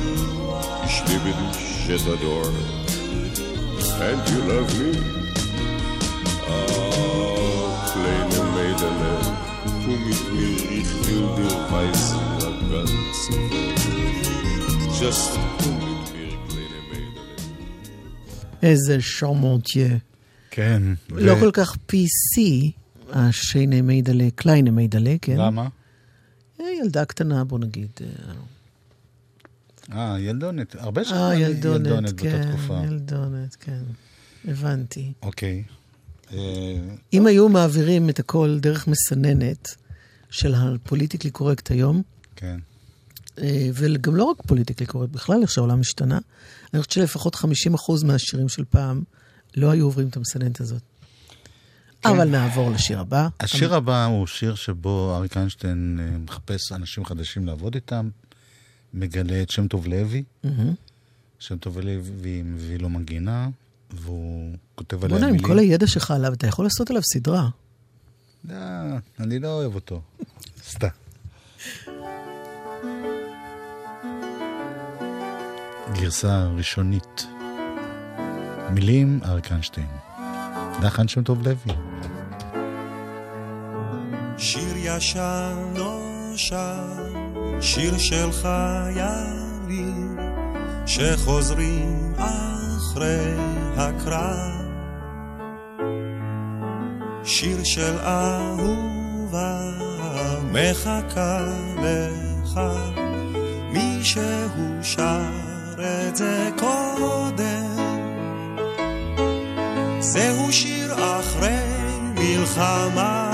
Ich 0.85 0.97
liebe 1.07 1.31
dich, 1.51 1.87
je 1.87 1.97
t'adore. 1.97 2.51
and 3.99 4.29
you 4.29 4.39
love 4.43 4.79
me. 4.79 5.26
Kleine 7.91 8.39
Mädele, 8.55 9.13
tu 9.83 9.91
mit 10.05 10.23
mir, 10.33 10.55
ich 10.79 10.91
will 11.03 11.27
dir 11.37 11.55
weißen, 11.71 12.25
ganz 12.71 13.19
Just 14.99 15.31
tu 15.59 15.69
mit 15.85 16.03
mir, 16.13 16.33
kleine 16.47 16.79
Mädele. 16.91 17.21
איזה 18.63 19.01
שרמונטיה. 19.01 19.97
כן. 20.51 20.83
לא 21.09 21.35
כל 21.39 21.49
כך 21.53 21.75
PC, 21.91 22.41
השיינה 23.09 23.81
מיידלה, 23.81 24.27
קליינה 24.35 24.71
מיידלה, 24.71 25.15
כן? 25.21 25.37
למה? 25.37 25.67
אה, 26.61 26.65
ילדה 26.83 27.05
קטנה, 27.05 27.43
בוא 27.43 27.59
נגיד. 27.59 27.89
אה, 28.01 28.07
אה, 29.97 30.19
ילדונת. 30.19 30.75
הרבה 30.75 31.03
שנים 31.03 31.21
אה, 31.21 31.33
אני 31.33 31.41
ילדונת, 31.41 31.87
באותה 31.87 32.13
כן, 32.23 32.49
תקופה. 32.51 32.81
ילדונת, 32.85 33.55
כן. 33.55 33.81
הבנתי. 34.47 35.13
אוקיי. 35.21 35.63
אם 37.13 37.27
היו 37.27 37.49
מעבירים 37.49 38.09
את 38.09 38.19
הכל 38.19 38.57
דרך 38.61 38.87
מסננת 38.87 39.75
של 40.29 40.55
ה 40.55 40.62
politically 40.62 41.31
correct 41.31 41.71
היום, 41.71 42.01
כן. 42.35 42.59
אה, 43.41 43.69
וגם 43.73 44.15
לא 44.15 44.23
רק 44.23 44.37
politically 44.47 44.85
correct, 44.87 45.11
בכלל 45.11 45.41
איך 45.41 45.51
שהעולם 45.51 45.79
השתנה, 45.79 46.19
אני 46.73 46.81
חושבת 46.81 46.91
שלפחות 46.91 47.35
50% 47.35 47.39
מהשירים 48.05 48.49
של 48.49 48.63
פעם 48.69 49.03
לא 49.57 49.71
היו 49.71 49.85
עוברים 49.85 50.07
את 50.07 50.17
המסננת 50.17 50.61
הזאת. 50.61 50.81
אבל 52.05 52.29
נעבור 52.29 52.71
לשיר 52.71 52.99
הבא. 52.99 53.27
השיר 53.39 53.75
הבא 53.75 54.05
הוא 54.05 54.27
שיר 54.27 54.55
שבו 54.55 55.15
אריק 55.15 55.37
איינשטיין 55.37 55.99
אה, 56.01 56.17
מחפש 56.17 56.71
אנשים 56.71 57.05
חדשים 57.05 57.45
לעבוד 57.45 57.75
איתם, 57.75 58.09
מגלה 58.93 59.41
את 59.41 59.49
שם 59.49 59.67
טוב 59.67 59.87
לוי. 59.87 60.23
מהמם. 60.43 60.73
שם 61.39 61.57
טוב 61.57 61.79
לוי 61.79 62.41
מביא 62.45 62.79
לו 62.79 62.89
מנגינה, 62.89 63.49
והוא 63.91 64.55
כותב 64.75 65.03
עליה 65.03 65.09
בוא'נה, 65.09 65.27
עם 65.27 65.33
מילים. 65.33 65.47
כל 65.47 65.59
הידע 65.59 65.87
שלך 65.87 66.11
עליו, 66.11 66.33
אתה 66.33 66.47
יכול 66.47 66.65
לעשות 66.65 66.89
עליו 66.89 67.01
סדרה. 67.03 67.49
לא, 68.45 68.55
אני 69.19 69.39
לא 69.39 69.47
אוהב 69.47 69.75
אותו. 69.75 70.01
סתם. 70.71 70.87
גרסה 75.93 76.47
ראשונית. 76.47 77.27
מילים 78.69 79.19
אריק 79.25 79.51
איינשטיין. 79.51 79.87
לחן 80.83 81.07
שם 81.07 81.23
טוב 81.23 81.47
לוי. 81.47 81.73
שיר 84.37 84.73
ישן 84.75 85.73
נושן, 85.73 86.87
שיר 87.61 87.97
של 87.97 88.31
חיילים 88.31 90.17
שחוזרים 90.85 92.13
אחרי 92.17 93.35
הקרב. 93.77 94.67
שיר 97.23 97.63
של 97.63 97.97
אהובה 97.99 99.59
מחכה 100.51 101.45
לך, 101.77 102.59
מישהו 103.71 104.23
שר 104.81 105.47
את 105.79 106.15
זה 106.15 106.49
קודם. 106.59 107.77
זהו 109.99 110.51
שיר 110.51 110.93
אחרי 110.93 111.59
מלחמה. 112.15 113.31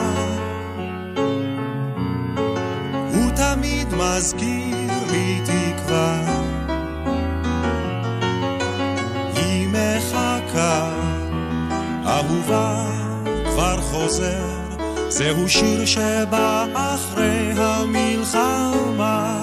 הוא 3.13 3.31
תמיד 3.35 3.87
מזכיר 3.93 4.91
לי 5.11 5.41
תקווה. 5.45 6.32
אהובה 12.33 12.85
כבר 13.45 13.81
חוזר. 13.81 14.47
זהו 15.09 15.49
שיר 15.49 15.85
שבא 15.85 16.65
אחרי 16.73 17.53
המלחמה. 17.57 19.39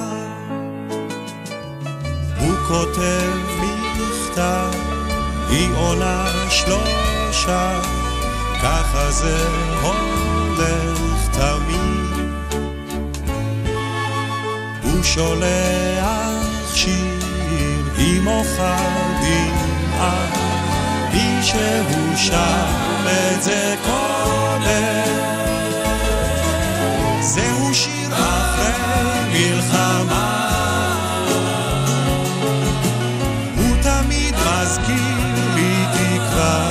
הוא 2.40 2.55
כותב 2.68 3.37
מכתב, 3.61 4.70
היא 5.50 5.68
עונה 5.76 6.26
שלושה, 6.50 7.81
ככה 8.62 9.11
זה 9.11 9.46
הולך 9.83 11.29
תמיד. 11.33 12.31
הוא 14.83 15.03
שולח 15.03 16.74
שיר, 16.74 17.85
היא 17.96 18.20
מוחה 18.20 18.76
דמעה, 19.22 20.39
מישהו 21.54 22.16
שר 22.16 22.64
את 23.06 23.42
זה 23.42 23.74
קודם. 23.84 25.14
זהו 27.20 27.74
שיר 27.74 28.08
אחרי 28.12 28.72
מלחמה. 29.32 30.50
הוא 33.56 33.76
תמיד 33.82 34.34
מזכיר 34.34 35.34
לי 35.54 35.74
תקווה. 35.92 36.68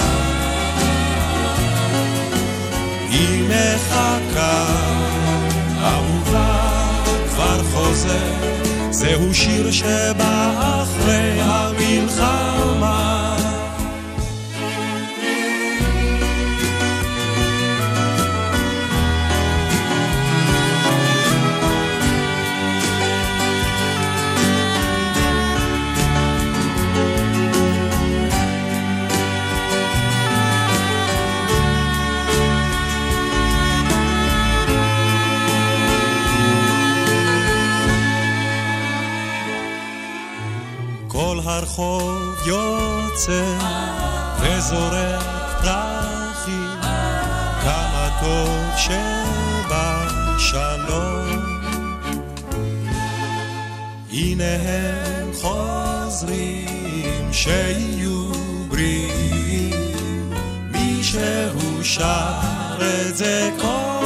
היא 3.09 3.43
מחכה, 3.49 4.65
אהובה 5.83 6.69
כבר 7.29 7.63
חוזר. 7.63 8.33
זהו 8.91 9.33
שיר 9.33 9.71
שבא 9.71 10.53
אחרי 10.83 10.98
כל 41.79 41.85
הרחוב 41.85 42.47
יוצא 42.47 43.57
וזורק 44.41 45.23
פרחים, 45.61 46.79
כמה 47.63 48.09
טוב 48.19 48.59
שבשלום. 50.37 51.39
הנה 54.11 54.43
הם 54.43 55.33
חוזרים, 55.33 57.33
שיהיו 57.33 58.31
בריאים, 58.67 60.31
מישהו 60.71 61.83
שר 61.83 62.79
את 62.79 63.17
זה 63.17 63.49
קודם. 63.61 63.98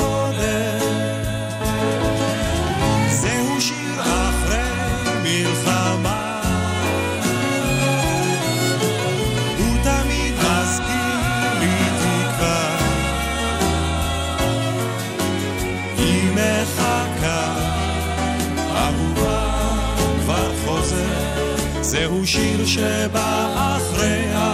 שיר 22.26 22.66
שבא 22.66 23.54
אחרי 23.78 24.26
המלחמה. 24.34 24.53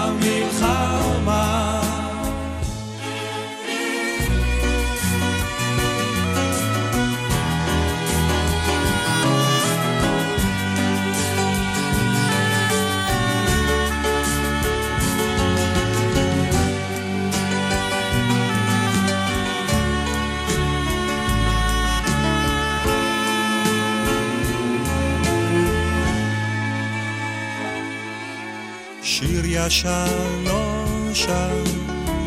ישן 29.69 30.43
נושן, 30.43 31.63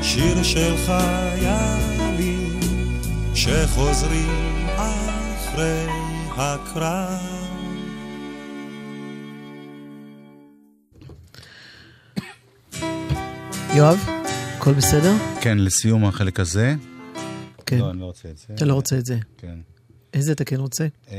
שיר 0.02 0.42
של 0.42 0.74
חיילים 0.86 2.60
שחוזרים 3.34 4.66
אחרי 4.76 5.86
הקרב. 6.36 7.20
יואב, 13.76 13.98
הכל 14.56 14.72
בסדר? 14.72 15.12
כן, 15.40 15.58
לסיום 15.58 16.04
החלק 16.04 16.40
הזה. 16.40 16.74
כן. 17.66 17.78
לא, 17.78 17.90
אני 17.90 18.00
לא 18.00 18.04
רוצה 18.04 18.28
את 18.28 18.38
זה. 18.38 18.54
אתה 18.54 18.64
לא 18.64 18.74
רוצה 18.74 18.98
את 18.98 19.06
זה. 19.06 19.18
כן. 19.38 19.58
איזה 20.14 20.32
אתה 20.32 20.44
כן 20.44 20.56
רוצה? 20.56 20.86
אה, 21.10 21.16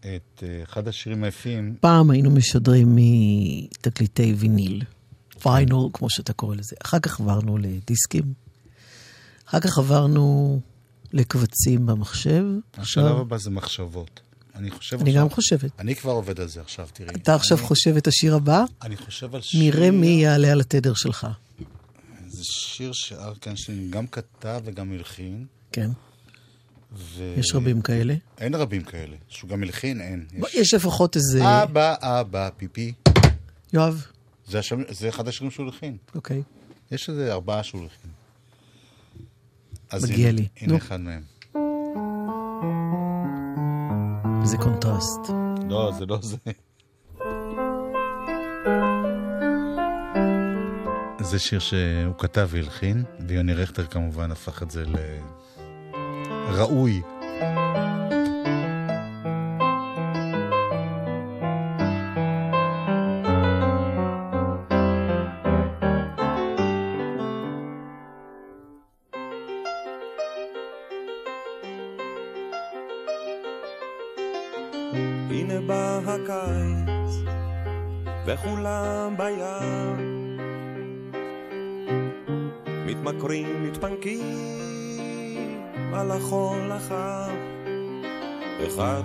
את 0.00 0.42
אה, 0.42 0.62
אחד 0.62 0.88
השירים 0.88 1.24
היפים, 1.24 1.74
פעם 1.80 2.10
היינו 2.10 2.30
משדרים 2.30 2.96
מתקליטי 2.96 4.32
ויניל, 4.32 4.82
ויינול, 5.46 5.90
כמו 5.92 6.10
שאתה 6.10 6.32
קורא 6.32 6.56
לזה. 6.56 6.76
אחר 6.84 6.98
כך 6.98 7.20
עברנו 7.20 7.58
לדיסקים. 7.58 8.24
אחר 9.48 9.60
כך 9.60 9.78
עברנו 9.78 10.60
לקבצים 11.12 11.86
במחשב. 11.86 12.44
השלב 12.78 13.16
הבא 13.16 13.36
זה 13.38 13.50
מחשבות. 13.50 14.20
אני 14.54 14.70
חושב 14.70 15.00
אני 15.00 15.10
עכשיו- 15.10 15.22
גם 15.22 15.30
חושבת. 15.30 15.70
אני 15.78 15.94
כבר 15.96 16.12
עובד 16.12 16.40
על 16.40 16.48
זה 16.48 16.60
עכשיו, 16.60 16.88
תראי. 16.92 17.08
אתה 17.14 17.34
עכשיו 17.34 17.58
אני- 17.58 17.66
חושב 17.66 17.96
את 17.96 18.06
השיר 18.06 18.34
הבא? 18.34 18.64
אני 18.82 18.96
חושב 18.96 19.34
על 19.34 19.40
שיר... 19.42 19.60
נראה 19.60 19.90
מי 19.90 20.06
יעלה 20.06 20.52
על 20.52 20.60
התדר 20.60 20.94
שלך. 20.94 21.26
זה 22.28 22.42
שיר 22.44 22.92
שארקנשטיין 22.92 23.90
גם 23.90 24.06
כתב 24.06 24.60
וגם 24.64 24.92
הלחין. 24.92 25.46
כן, 25.72 25.90
ו... 26.92 27.34
יש 27.38 27.54
רבים 27.54 27.82
כאלה. 27.82 28.14
אין 28.38 28.54
רבים 28.54 28.84
כאלה. 28.84 29.16
שהוא 29.28 29.50
גם 29.50 29.62
הלחין, 29.62 30.00
אין. 30.00 30.26
בוא, 30.38 30.48
יש 30.54 30.74
לפחות 30.74 31.16
איזה... 31.16 31.62
אבא, 31.62 31.94
אבא, 32.00 32.48
פיפי. 32.56 32.92
יואב, 33.72 34.06
זה, 34.46 34.58
השם, 34.58 34.80
זה 34.88 35.08
אחד 35.08 35.28
השירים 35.28 35.50
שהוא 35.50 35.66
הלחין. 35.66 35.96
אוקיי. 36.14 36.42
יש 36.90 37.08
איזה 37.08 37.32
ארבעה 37.32 37.62
שהוא 37.62 37.82
הלחין. 37.82 38.10
מגיע 40.02 40.28
הנה, 40.28 40.40
לי. 40.40 40.48
הנה 40.60 40.72
נו. 40.72 40.78
אחד 40.78 41.00
מהם. 41.00 41.22
איזה 44.42 44.56
קונטרסט. 44.56 45.20
לא, 45.68 45.92
זה 45.98 46.06
לא 46.06 46.18
זה. 46.22 46.36
זה 51.20 51.38
שיר 51.38 51.58
שהוא 51.58 52.14
כתב 52.18 52.48
והלחין, 52.50 53.04
ויוני 53.28 53.54
רכטר 53.54 53.86
כמובן 53.86 54.30
הפך 54.30 54.62
את 54.62 54.70
זה 54.70 54.84
לראוי. 56.48 57.02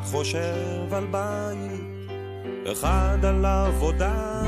אחד 0.01 0.09
חושב 0.11 0.93
על 0.93 1.05
בית, 1.11 2.11
אחד 2.71 3.25
על 3.25 3.45
עבודה. 3.45 4.41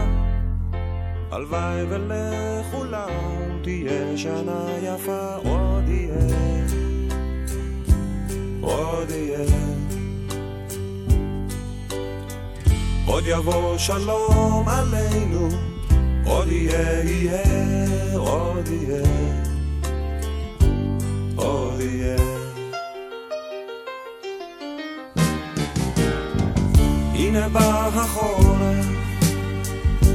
הלוואי 1.32 1.84
ולכולם 1.90 3.10
תהיה 3.64 4.18
שנה 4.18 4.66
יפה, 4.84 5.36
עוד 5.36 5.84
יהיה, 5.88 6.66
עוד 8.62 9.10
יהיה. 9.10 9.46
עוד 13.06 13.24
יבוא 13.28 13.78
שלום 13.78 14.66
עלינו, 14.68 15.50
עוד 16.26 16.48
יהיה, 16.48 17.04
יהיה, 17.04 18.18
עוד 18.18 18.68
יהיה, 18.68 19.04
החורף, 28.04 28.86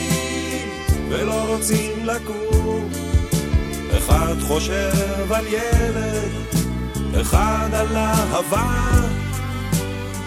ולא 1.10 1.46
רוצים 1.48 2.06
לקום. 2.06 2.90
אחד 3.98 4.36
חושב 4.48 5.32
על 5.32 5.46
ילד, 5.48 6.32
אחד 7.22 7.70
על 7.74 7.98
אהבה. 7.98 8.94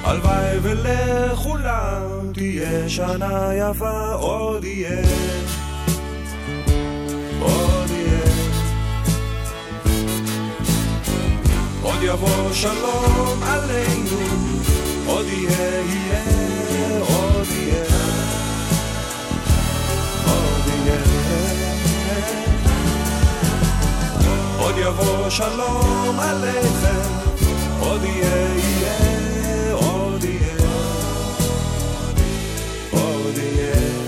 הלוואי 0.05 0.59
ולכולם 0.63 2.33
תהיה 2.35 2.89
שנה 2.89 3.51
יפה, 3.55 4.13
עוד 4.13 4.65
יהיה, 4.65 5.03
יבוא 12.07 12.53
שלום 12.53 13.43
עלינו, 13.43 14.19
עוד 15.07 15.27
יהיה, 15.27 15.81
יהיה, 15.85 16.23
עוד 17.01 17.47
יהיה, 17.51 17.85
עוד 20.27 20.67
יהיה. 20.67 21.01
עוד 24.59 24.75
יבוא 24.79 25.31
שלום 25.31 26.21
עליכם, 26.21 27.11
עוד 27.81 28.05
יהיה, 28.05 28.49
יהיה, 28.57 29.73
עוד 29.73 30.25
יהיה, 30.25 30.57
עוד 32.91 33.39
יהיה. 33.39 34.06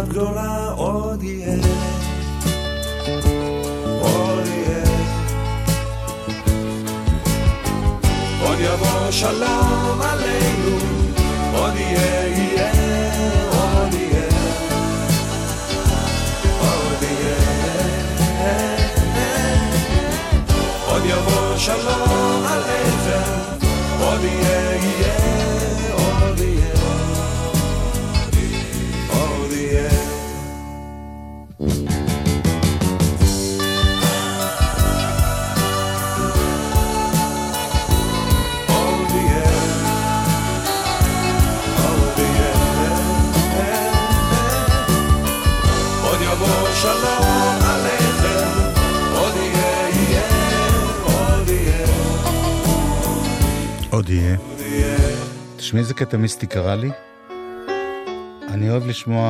תפילה 0.00 0.69
קטע 56.01 56.17
מיסטי 56.17 56.47
קרה 56.47 56.75
לי. 56.75 56.89
אני 58.47 58.69
אוהב 58.69 58.87
לשמוע 58.87 59.25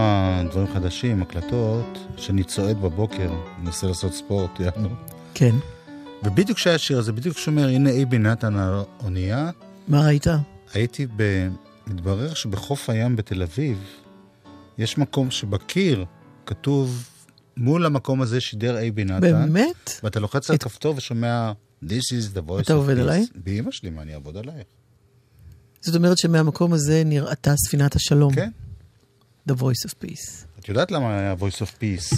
דברים 0.51 0.67
חדשים, 0.73 1.21
הקלטות, 1.21 1.85
שאני 2.17 2.43
צועד 2.43 2.81
בבוקר, 2.81 3.31
מנסה 3.59 3.87
לעשות 3.87 4.13
ספורט, 4.13 4.59
יענו. 4.59 4.89
כן. 5.33 5.55
ובדיוק 6.23 6.57
כשהיה 6.57 6.75
השיר 6.75 6.99
הזה, 6.99 7.11
בדיוק 7.13 7.35
כשאומר, 7.35 7.67
הנה 7.67 7.89
אייבי 7.89 8.17
נתן 8.17 8.55
על 8.55 8.73
האונייה, 8.99 9.49
מה 9.87 10.05
ראית? 10.05 10.25
הייתי 10.73 11.07
ב... 11.15 11.47
מתברר 11.87 12.33
שבחוף 12.33 12.89
הים 12.89 13.15
בתל 13.15 13.41
אביב, 13.41 13.77
יש 14.77 14.97
מקום 14.97 15.31
שבקיר 15.31 16.05
כתוב, 16.45 17.09
מול 17.57 17.85
המקום 17.85 18.21
הזה 18.21 18.41
שידר 18.41 18.77
אייבי 18.77 19.03
נתן. 19.03 19.21
באמת? 19.21 19.99
ואתה 20.03 20.19
לוחץ 20.19 20.49
על 20.49 20.55
את- 20.55 20.63
כפתור 20.63 20.93
ושומע, 20.97 21.51
This 21.85 21.87
is 22.13 22.35
the 22.37 22.49
voice 22.49 22.61
אתה 22.61 22.73
of 22.73 22.75
עובד 22.75 22.97
peace. 22.97 23.01
עליי? 23.01 23.25
באמא 23.35 23.71
שלי, 23.71 23.89
מה 23.89 24.01
אני 24.01 24.13
אעבוד 24.13 24.37
עלייך? 24.37 24.63
זאת 25.81 25.95
אומרת 25.95 26.17
שמהמקום 26.17 26.73
הזה 26.73 27.03
נראתה 27.05 27.53
ספינת 27.55 27.95
השלום. 27.95 28.35
כן. 28.35 28.49
The 29.49 29.53
voice 29.53 29.87
of 29.87 30.05
peace. 30.05 30.45
את 30.59 30.69
יודעת 30.69 30.91
למה 30.91 31.19
היה 31.19 31.35
voice 31.39 31.61
of 31.61 31.81
peace? 31.81 32.15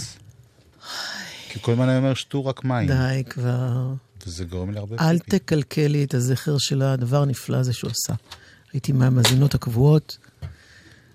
כי 1.48 1.58
כל 1.60 1.72
הזמן 1.72 1.88
היה 1.88 1.98
אומר, 1.98 2.14
שתו 2.14 2.46
רק 2.46 2.64
מים. 2.64 2.88
די 2.88 3.22
כבר. 3.30 3.92
וזה 4.26 4.44
גורם 4.44 4.70
לי 4.70 4.78
הרבה 4.78 4.96
אל 5.00 5.18
פיפי. 5.18 5.38
תקלקל 5.38 5.86
לי 5.86 6.04
את 6.04 6.14
הזכר 6.14 6.58
של 6.58 6.82
הדבר 6.82 7.22
הנפלא 7.22 7.56
הזה 7.56 7.72
שהוא 7.72 7.90
עשה. 7.90 8.14
הייתי 8.72 8.92
מהמאזינות 8.92 9.54
הקבועות 9.54 10.18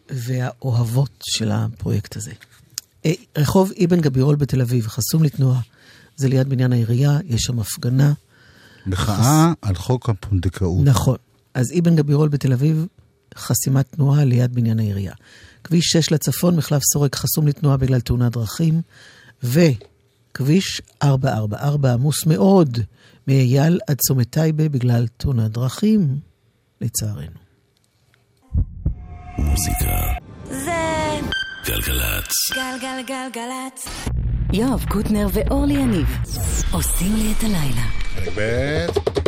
והאוהבות 0.09 1.23
של 1.23 1.51
הפרויקט 1.51 2.15
הזה. 2.15 2.31
אה, 3.05 3.11
רחוב 3.37 3.71
אבן 3.83 4.01
גבירול 4.01 4.35
בתל 4.35 4.61
אביב, 4.61 4.87
חסום 4.87 5.23
לתנועה. 5.23 5.61
זה 6.15 6.27
ליד 6.27 6.49
בניין 6.49 6.73
העירייה, 6.73 7.17
יש 7.25 7.41
שם 7.41 7.59
הפגנה. 7.59 8.13
מחאה 8.85 9.51
על 9.61 9.75
חוק 9.75 10.09
הפונדקאות. 10.09 10.85
נכון. 10.85 11.17
אז 11.59 11.73
אבן 11.79 11.95
גבירול 11.95 12.29
בתל 12.29 12.53
אביב, 12.53 12.85
חסימת 13.35 13.85
תנועה 13.91 14.25
ליד 14.25 14.55
בניין 14.55 14.79
העירייה. 14.79 15.13
כביש 15.63 15.85
6 15.85 16.11
לצפון, 16.11 16.55
מחלף 16.55 16.81
סורק 16.93 17.15
חסום 17.15 17.47
לתנועה 17.47 17.77
בגלל 17.77 17.99
תאונת 17.99 18.31
דרכים, 18.31 18.81
וכביש 19.43 20.81
444 21.03 21.93
עמוס 21.93 22.25
מאוד 22.25 22.77
מאייל 23.27 23.79
עד 23.87 23.97
צומת 24.07 24.29
טייבה 24.29 24.69
בגלל 24.69 25.07
תאונת 25.17 25.51
דרכים, 25.51 26.19
לצערנו. 26.81 27.39
מוזיקה. 29.37 29.97
זה 30.49 31.19
גלגלצ. 31.65 32.31
גלגלגלגלצ. 32.53 33.85
יואב 34.53 34.85
קוטנר 34.89 35.27
ואורלי 35.33 35.73
יניב 35.73 36.07
עושים 36.71 37.15
לי 37.15 37.33
את 37.37 37.43
הלילה. 37.43 37.85
באמת? 38.35 39.18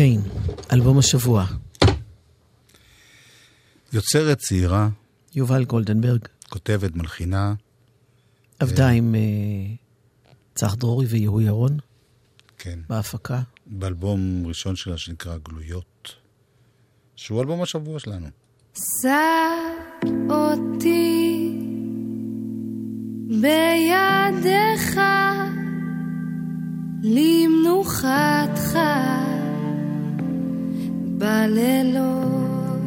כן, 0.00 0.20
אלבום 0.72 0.98
השבוע, 0.98 1.46
יוצרת 3.92 4.38
צעירה, 4.38 4.88
יובל 5.34 5.64
גולדנברג, 5.64 6.20
כותבת, 6.48 6.96
מלחינה, 6.96 7.54
עבדה 8.58 8.88
עם 8.88 9.14
אה, 9.14 9.20
צח 10.54 10.74
דרורי 10.74 11.06
ויהוא 11.06 11.40
ירון. 11.40 11.78
כן, 12.58 12.78
בהפקה. 12.88 13.40
באלבום 13.66 14.46
ראשון 14.46 14.76
שלה 14.76 14.98
שנקרא 14.98 15.36
גלויות, 15.48 16.14
שהוא 17.16 17.40
אלבום 17.40 17.62
השבוע 17.62 17.98
שלנו. 17.98 18.26
שא 18.74 19.08
אותי 20.30 21.58
בידיך 23.40 25.00
למנוחתך 27.02 28.78
בלילות. 31.20 32.80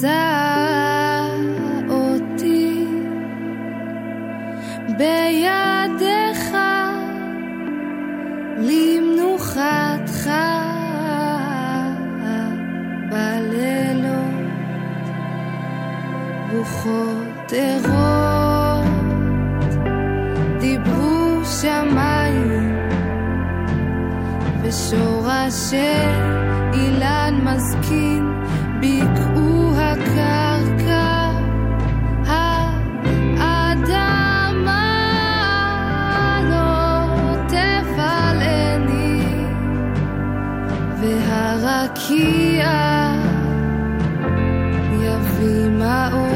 שא 0.00 1.28
אותי 1.90 2.84
רוחות 16.52 17.52
ערות 17.52 18.88
דיברו 20.60 21.44
שמיים 21.60 22.17
ושורשי 24.68 25.96
אילן 26.74 27.40
מזקין 27.42 28.42
ביקעו 28.80 29.72
הקרקע. 29.76 31.30
האדמה 33.38 34.84
לא 36.50 37.36
תפלאני 37.46 39.22
והרקיע 41.00 42.70
יביא 44.92 45.68
מעוף 45.68 46.27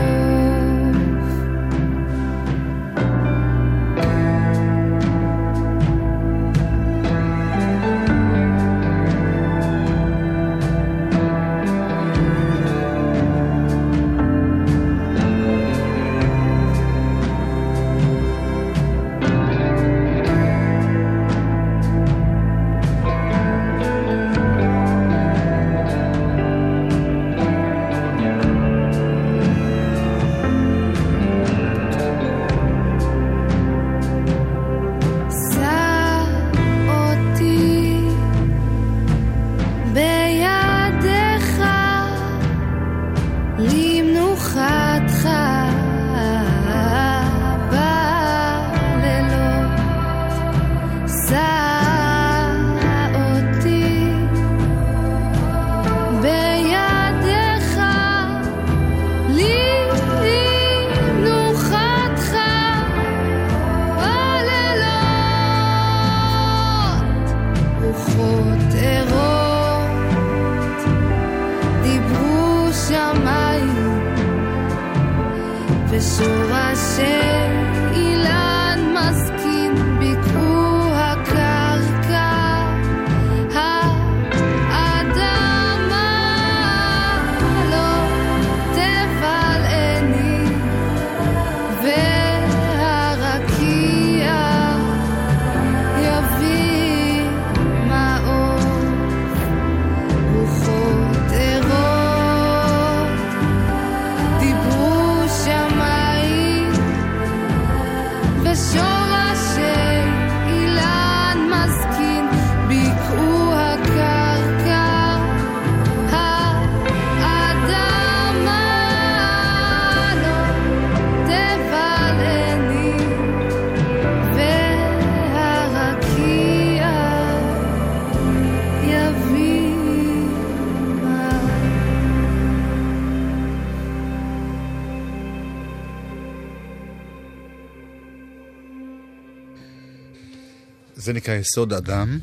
זה 141.23 141.27
נקרא 141.27 141.35
יסוד 141.35 141.73
אדם. 141.73 142.19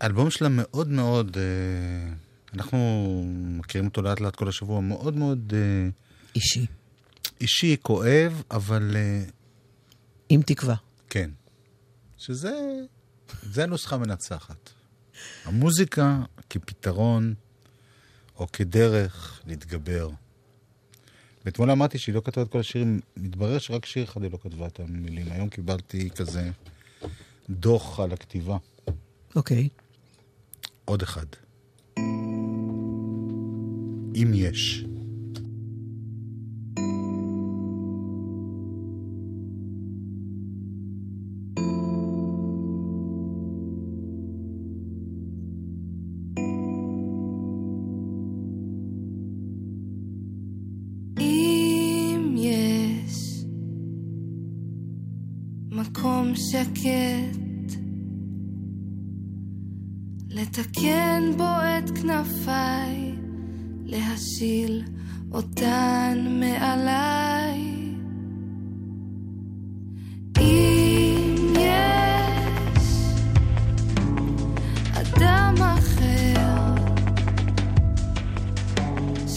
האלבום 0.00 0.30
שלה 0.30 0.48
מאוד 0.48 0.88
מאוד, 0.88 1.36
אה, 1.36 2.14
אנחנו 2.54 2.78
מכירים 3.58 3.86
אותו 3.86 4.02
לאט 4.02 4.20
לאט 4.20 4.36
כל 4.36 4.48
השבוע, 4.48 4.80
מאוד 4.80 5.16
מאוד 5.16 5.52
אה, 5.56 5.88
אישי. 6.34 6.66
אישי, 7.40 7.76
כואב, 7.82 8.42
אבל 8.50 8.96
אה, 8.96 9.24
עם 10.28 10.42
תקווה. 10.42 10.74
כן. 11.10 11.30
שזה, 12.16 12.52
זה 13.42 13.62
הנוסחה 13.62 13.96
המנצחת. 13.96 14.70
המוזיקה 15.44 16.22
כפתרון 16.50 17.34
או 18.36 18.46
כדרך 18.52 19.40
להתגבר. 19.46 20.10
ואתמול 21.44 21.70
אמרתי 21.70 21.98
שהיא 21.98 22.14
לא 22.14 22.22
כתבה 22.24 22.42
את 22.42 22.50
כל 22.50 22.60
השירים, 22.60 23.00
מתברר 23.16 23.58
שרק 23.58 23.86
שיר 23.86 24.04
אחד 24.04 24.22
היא 24.22 24.32
לא 24.32 24.38
כתבה 24.42 24.66
את 24.66 24.80
המילים. 24.80 25.32
היום 25.32 25.48
קיבלתי 25.48 26.10
כזה 26.10 26.50
דוח 27.50 28.00
על 28.00 28.12
הכתיבה. 28.12 28.56
אוקיי. 29.36 29.68
עוד 30.84 31.02
אחד. 31.02 31.26
אם 34.16 34.30
יש. 34.34 34.84
שקט 56.36 57.78
לתקן 60.28 61.22
בו 61.36 61.44
את 61.44 61.98
כנפיי, 61.98 63.12
להשיל 63.84 64.84
אותן 65.32 66.26
מעליי. 66.40 67.74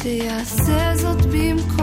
שיעשה 0.08 0.96
זאת 0.96 1.26
במקומי, 1.26 1.77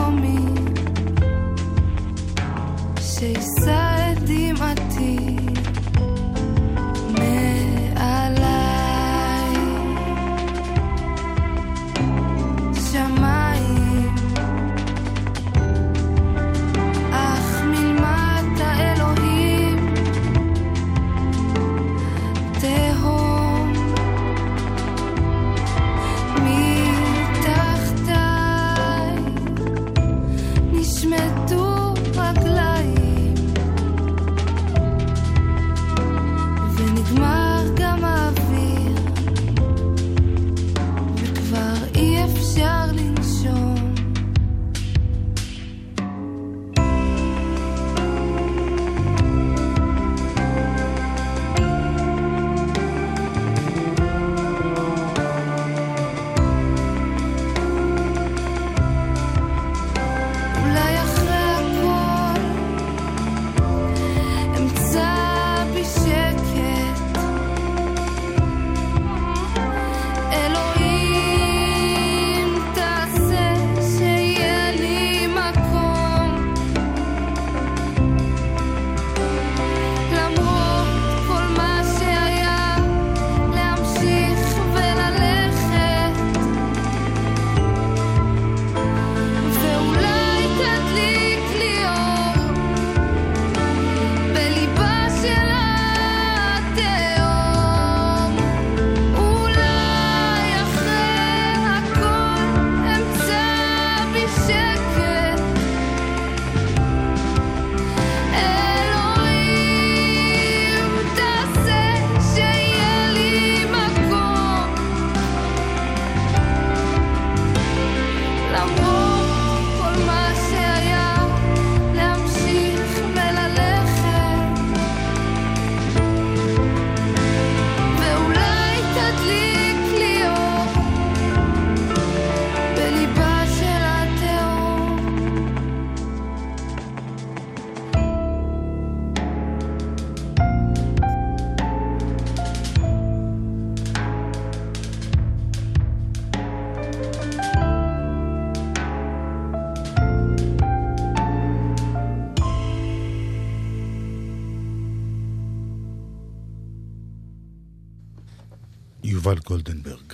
גולדנברג. 159.45 160.13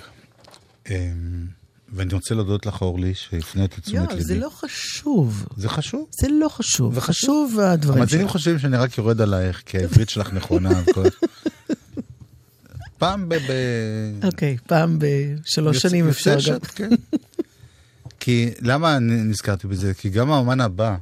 אמ, 0.91 0.95
ואני 1.93 2.15
רוצה 2.15 2.35
להודות 2.35 2.67
לך, 2.67 2.83
אורלי, 2.83 3.15
שהפנית 3.15 3.79
את 3.79 3.85
תשומת 3.85 4.11
ליבי. 4.11 4.25
זה 4.25 4.39
לא 4.39 4.49
חשוב. 4.49 5.47
זה 5.57 5.69
חשוב. 5.69 6.09
זה 6.11 6.29
לא 6.29 6.49
חשוב. 6.49 6.97
וחשוב. 6.97 7.45
חשוב 7.51 7.61
הדברים 7.61 7.99
המאזינים 7.99 8.27
שלך. 8.27 8.33
חושבים 8.33 8.59
שאני 8.59 8.77
רק 8.77 8.99
יורד 8.99 9.21
עלייך, 9.21 9.63
כי 9.67 9.79
העברית 9.79 10.09
שלך 10.09 10.33
נכונה. 10.33 10.83
פעם 12.99 13.29
ב... 13.29 13.35
אוקיי, 14.23 14.57
פעם 14.67 14.99
בשלוש 14.99 15.79
שנים 15.79 16.09
אפשר 16.09 16.37
גם. 16.49 16.59
כן. 16.61 16.91
כי, 18.21 18.51
למה 18.61 18.99
נזכרתי 18.99 19.67
בזה? 19.67 19.95
כי 19.95 20.09
גם 20.09 20.31
האומן 20.31 20.61
הבא, 20.61 20.97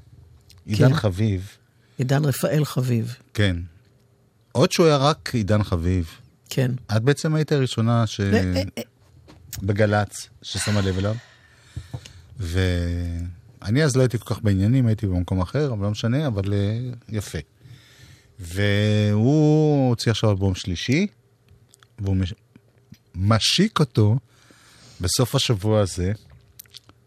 עידן 0.66 0.88
כן. 0.88 0.94
חביב, 0.94 1.48
עידן 1.98 2.24
רפאל 2.24 2.64
חביב. 2.64 3.14
כן. 3.34 3.56
עוד 4.52 4.72
שהוא 4.72 4.86
היה 4.86 4.96
רק 4.96 5.30
עידן 5.34 5.62
חביב, 5.62 6.06
כן. 6.48 6.70
את 6.96 7.02
בעצם 7.02 7.34
היית 7.34 7.52
הראשונה 7.52 8.06
ש... 8.06 8.20
אה, 8.20 8.62
אה, 8.78 8.82
בגל"צ, 9.62 10.28
ששמה 10.42 10.80
לב 10.80 10.98
אליו. 10.98 11.14
ואני 12.38 13.84
אז 13.84 13.96
לא 13.96 14.02
הייתי 14.02 14.18
כל 14.18 14.34
כך 14.34 14.42
בעניינים, 14.42 14.86
הייתי 14.86 15.06
במקום 15.06 15.40
אחר, 15.40 15.72
אבל 15.72 15.84
לא 15.84 15.90
משנה, 15.90 16.26
אבל 16.26 16.54
אה, 16.54 16.78
יפה. 17.08 17.38
והוא 18.40 19.88
הוציא 19.88 20.12
עכשיו 20.12 20.30
אלבום 20.30 20.54
שלישי, 20.54 21.06
והוא 21.98 22.16
מש... 22.16 22.34
משיק 23.14 23.80
אותו 23.80 24.18
בסוף 25.00 25.34
השבוע 25.34 25.80
הזה, 25.80 26.12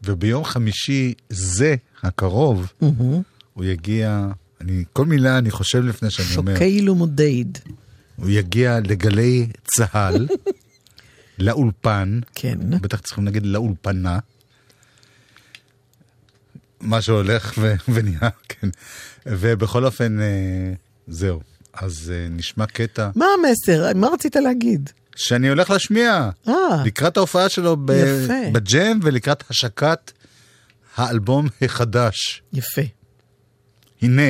וביום 0.04 0.44
חמישי 0.44 1.14
זה, 1.30 1.76
הקרוב, 2.04 2.74
מהמם. 2.82 3.22
הוא 3.54 3.64
יגיע, 3.64 4.28
אני, 4.62 4.84
כל 4.94 5.06
מילה 5.06 5.38
אני 5.38 5.52
חושב 5.52 5.84
לפני 5.84 6.10
שאני 6.10 6.38
אומר. 6.38 6.54
שוקייל 6.54 6.90
ומודד. 6.90 7.46
הוא 8.22 8.30
יגיע 8.30 8.80
לגלי 8.80 9.48
צה"ל, 9.76 10.28
לאולפן, 11.40 12.20
כן. 12.36 12.58
בטח 12.82 13.00
צריכים 13.00 13.26
להגיד 13.26 13.46
לאולפנה. 13.46 14.20
מה 16.82 17.02
שהולך 17.02 17.54
ו- 17.58 17.74
ונהיה, 17.94 18.30
כן. 18.50 18.70
ובכל 19.26 19.86
אופן, 19.86 20.20
אה, 20.22 20.26
זהו. 21.08 21.42
אז 21.74 22.14
אה, 22.16 22.28
נשמע 22.30 22.66
קטע 22.66 23.10
מה 23.16 23.26
המסר? 23.40 23.94
מה 23.96 24.08
רצית 24.14 24.36
להגיד? 24.36 24.90
שאני 25.16 25.50
הולך 25.50 25.70
להשמיע. 25.70 26.30
אה, 26.48 26.54
לקראת 26.86 27.18
ההופעה 27.18 27.50
שלו 27.50 27.78
ב- 27.78 27.92
יפה. 27.92 28.52
בג'ם 28.52 29.00
ולקראת 29.04 29.44
השקת 29.50 30.12
האלבום 30.96 31.48
החדש. 31.62 32.42
יפה. 32.54 32.82
הנה. 34.02 34.22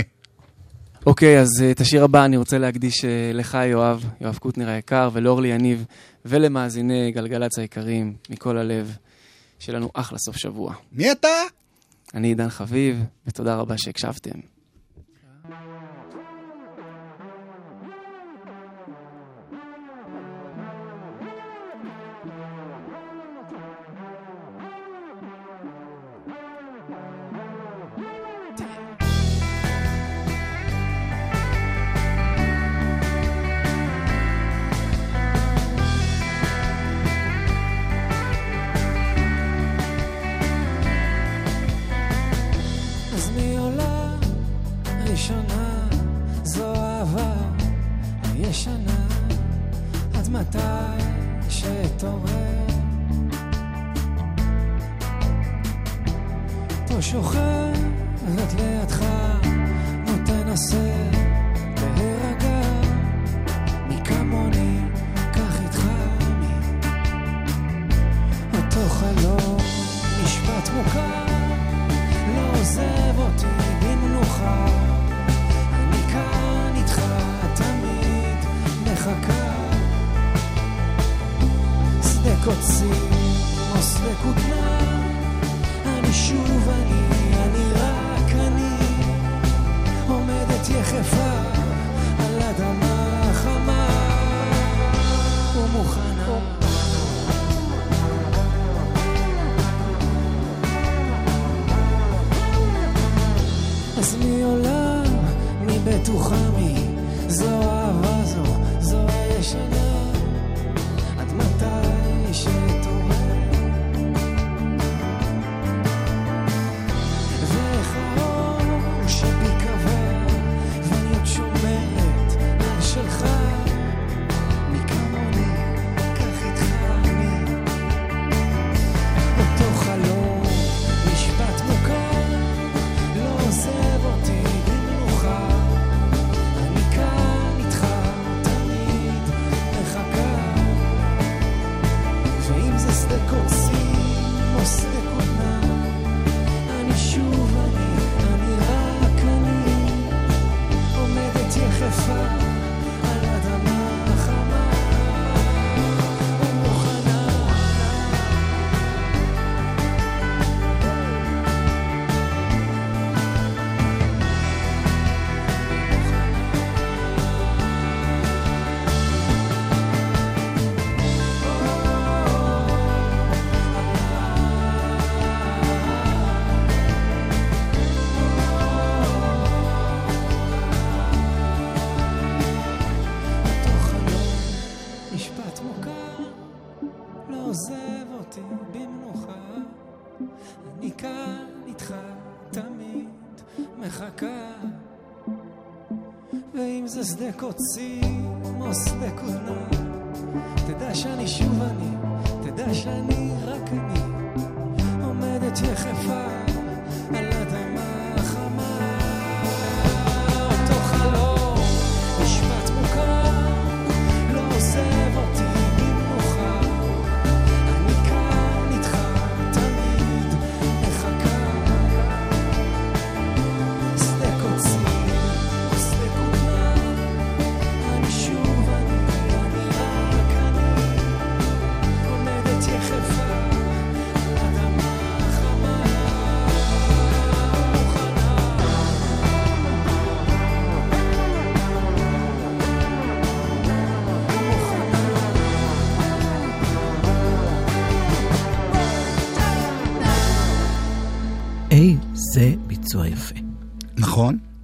אוקיי, 1.06 1.40
אז 1.40 1.48
אה, 1.62 1.72
את 1.72 1.80
השיר 1.80 2.04
הבא 2.04 2.26
אני 2.26 2.38
רוצה 2.38 2.58
להקדיש 2.58 3.06
אה, 3.06 3.32
לך, 3.34 3.58
יואב, 3.66 4.06
יואב 4.22 4.38
קוטנר 4.38 4.70
היקר, 4.70 5.10
ולאורלי 5.14 5.48
יניב, 5.48 5.86
ולמאזיני 6.26 7.12
גלגלצ 7.12 7.60
היקרים, 7.60 8.14
מכל 8.30 8.58
הלב, 8.58 8.96
שיהיה 9.60 9.78
לנו 9.78 9.90
אחלה 9.94 10.18
סוף 10.18 10.38
שבוע. 10.38 10.74
מי 10.92 11.12
אתה? 11.12 11.28
אני 12.14 12.28
עידן 12.28 12.50
חביב, 12.50 13.04
ותודה 13.28 13.56
רבה 13.56 13.78
שהקשבתם. 13.78 14.40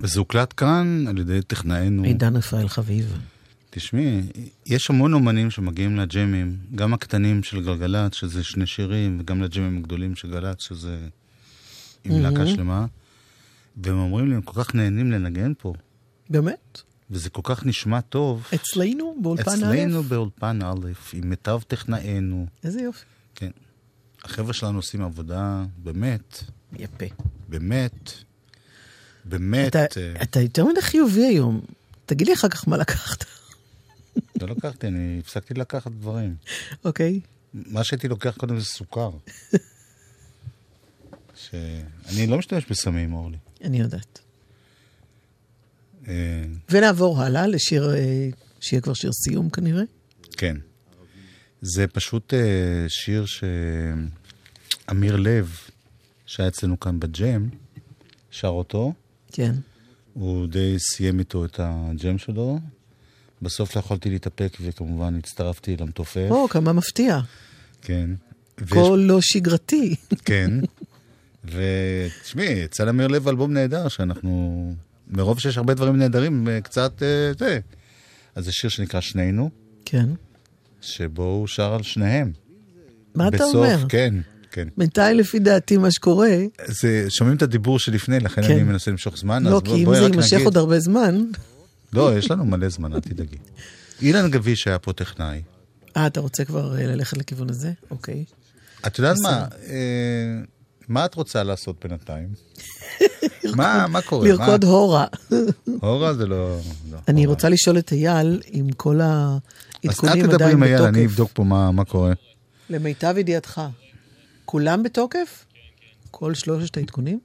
וזה 0.07 0.19
הוקלט 0.19 0.53
כאן 0.57 1.05
על 1.07 1.17
ידי 1.17 1.41
טכנאינו. 1.41 2.03
עידן 2.03 2.35
רפאל 2.35 2.67
חביב. 2.67 3.17
תשמעי, 3.69 4.21
יש 4.65 4.89
המון 4.89 5.13
אומנים 5.13 5.51
שמגיעים 5.51 5.97
לג'מים, 5.97 6.57
גם 6.75 6.93
הקטנים 6.93 7.43
של 7.43 7.63
גלגלצ, 7.63 8.13
שזה 8.13 8.43
שני 8.43 8.65
שירים, 8.65 9.17
וגם 9.19 9.41
לג'מים 9.41 9.77
הגדולים 9.77 10.15
של 10.15 10.31
גל"צ, 10.31 10.61
שזה 10.61 11.07
עם 12.03 12.21
להקה 12.21 12.47
שלמה, 12.47 12.85
והם 13.77 13.97
אומרים 13.97 14.29
לי, 14.29 14.35
הם 14.35 14.41
כל 14.41 14.63
כך 14.63 14.75
נהנים 14.75 15.11
לנגן 15.11 15.53
פה. 15.57 15.73
באמת? 16.29 16.81
וזה 17.11 17.29
כל 17.29 17.41
כך 17.43 17.65
נשמע 17.65 18.01
טוב. 18.01 18.47
אצלנו, 18.55 19.15
באולפן 19.21 19.51
א'? 19.51 19.55
אצלנו 19.55 20.03
באולפן 20.03 20.59
א', 20.61 20.87
עם 21.13 21.29
מיטב 21.29 21.59
טכנאינו. 21.67 22.47
איזה 22.63 22.81
יופי. 22.81 23.05
כן. 23.35 23.51
החבר'ה 24.23 24.53
שלנו 24.53 24.77
עושים 24.77 25.01
עבודה 25.01 25.63
באמת, 25.77 26.43
יפה. 26.73 27.05
באמת, 27.49 28.11
באמת, 29.29 29.75
אתה, 29.75 29.99
אה, 29.99 30.21
אתה 30.21 30.41
יותר 30.41 30.65
מדי 30.65 30.81
חיובי 30.81 31.25
היום. 31.25 31.61
תגיד 32.05 32.27
לי 32.27 32.33
אחר 32.33 32.49
כך 32.49 32.67
מה 32.67 32.77
לקחת, 32.77 33.25
לא 34.41 34.47
לקחתי, 34.47 34.87
אני 34.87 35.19
הפסקתי 35.19 35.53
לקחת 35.53 35.91
דברים. 35.91 36.35
אוקיי? 36.85 37.19
מה 37.53 37.83
שהייתי 37.83 38.07
לוקח 38.07 38.35
קודם 38.37 38.59
זה 38.59 38.65
סוכר. 38.65 39.09
שאני 41.35 42.27
לא 42.27 42.37
משתמש 42.37 42.65
בסמים, 42.69 43.13
אורלי. 43.13 43.37
אני 43.63 43.79
יודעת. 43.79 44.19
אה, 46.07 46.43
ונעבור 46.69 47.21
הלאה 47.21 47.47
לשיר, 47.47 47.95
אה, 47.95 48.29
שיהיה 48.59 48.81
כבר 48.81 48.93
שיר 48.93 49.11
סיום 49.13 49.49
כנראה. 49.49 49.83
כן. 50.31 50.57
זה 51.61 51.87
פשוט 51.87 52.33
שיר 52.87 53.25
שאמיר 54.85 55.15
לב, 55.15 55.57
שהיה 56.25 56.49
אצלנו 56.49 56.79
כאן 56.79 56.99
בג'ם, 56.99 57.49
שר 58.31 58.47
אותו. 58.47 58.93
כן. 59.37 59.51
הוא 60.13 60.47
די 60.47 60.75
סיים 60.79 61.19
איתו 61.19 61.45
את 61.45 61.59
הג'ם 61.63 62.17
שלו. 62.17 62.59
בסוף 63.41 63.75
לא 63.75 63.79
יכולתי 63.79 64.09
להתאפק, 64.09 64.57
וכמובן 64.61 65.15
הצטרפתי 65.15 65.77
למתופף. 65.77 66.27
או, 66.29 66.47
כמה 66.49 66.73
מפתיע. 66.73 67.19
כן. 67.81 68.09
ויש- 68.57 68.71
קול 68.71 68.99
לא 68.99 69.21
שגרתי. 69.21 69.95
כן. 70.25 70.51
ותשמעי, 71.45 72.45
יצא 72.63 72.83
לאמיר 72.83 73.07
לב 73.07 73.27
אלבום 73.27 73.53
נהדר, 73.53 73.87
שאנחנו... 73.87 74.73
מרוב 75.07 75.39
שיש 75.39 75.57
הרבה 75.57 75.73
דברים 75.73 75.97
נהדרים, 75.97 76.47
אה, 76.47 76.61
קצת 76.61 77.03
אה, 77.03 77.31
זה. 77.39 77.59
אז 78.35 78.45
זה 78.45 78.51
שיר 78.51 78.69
שנקרא 78.69 79.01
שנינו, 79.01 79.49
כן. 79.85 80.09
שבו 80.81 81.23
הוא 81.23 81.47
שר 81.47 81.73
על 81.73 81.83
שניהם. 81.83 82.31
מה 83.15 83.27
אתה 83.27 83.37
בסוף, 83.37 83.55
אומר? 83.55 83.85
כן, 83.89 84.13
כן. 84.57 84.67
בינתיים, 84.77 85.17
לפי 85.17 85.39
דעתי, 85.39 85.77
מה 85.77 85.91
שקורה, 85.91 86.37
זה, 86.65 87.05
שומעים 87.09 87.37
את 87.37 87.41
הדיבור 87.41 87.79
שלפני, 87.79 88.19
לכן 88.19 88.41
כן. 88.41 88.53
אני 88.53 88.63
מנסה 88.63 88.91
למשוך 88.91 89.17
זמן, 89.17 89.43
לא, 89.43 89.55
אז 89.55 89.61
כי 89.63 89.85
אם 89.85 89.95
זה 89.95 90.01
יימשך. 90.01 90.41
עוד 90.45 90.57
הרבה 90.57 90.79
זמן, 90.79 91.25
לא, 91.93 92.17
יש 92.17 92.31
לנו 92.31 92.45
מלא 92.45 92.69
זמן, 92.69 92.93
אל 92.93 92.99
תדאגי. 92.99 93.37
אילן 94.01 94.31
גביש 94.31 94.67
היה 94.67 94.79
פה 94.79 94.93
טכנאי. 94.93 95.41
אה, 95.97 96.07
אתה 96.07 96.19
רוצה 96.19 96.45
כבר 96.45 96.77
אה, 96.77 96.87
ללכת 96.87 97.17
לכיוון 97.17 97.49
הזה? 97.49 97.71
אוקיי. 97.91 98.23
את 98.87 98.99
יודעת 98.99 99.17
מה? 99.23 99.45
אה, 99.69 99.75
מה 100.87 101.05
את 101.05 101.15
רוצה 101.15 101.43
לעשות 101.43 101.85
בינתיים? 101.85 102.27
מה, 103.57 103.85
מה 103.89 104.01
קורה? 104.01 104.27
לרקוד? 104.27 104.63
הורה. 104.63 105.05
הורה 105.81 106.13
זה 106.13 106.25
לא... 106.25 106.59
לא, 106.91 106.97
אני. 107.07 107.25
רוצה 107.25 107.49
לשאול 107.49 107.77
את 107.77 107.91
אייל, 107.91 108.41
אם 108.53 108.67
כל 108.77 109.01
אז 109.01 109.39
את 109.79 109.85
העדכונים 109.85 110.23
תדברי 110.23 110.35
עדיין 110.35 110.51
עם 110.51 110.63
אייל, 110.63 110.81
אני 110.81 111.07
בתוקף. 111.07 111.11
אבדוק 111.11 111.31
פה 111.33 111.43
מה 111.43 111.85
קורה. 111.85 112.13
למיטב 112.69 113.15
ידיעתך, 113.17 113.61
כולם 114.47 114.83
בתוקף? 114.83 115.45
כל 116.11 116.33
שלושת 116.33 116.77
העדכונים? 116.77 117.19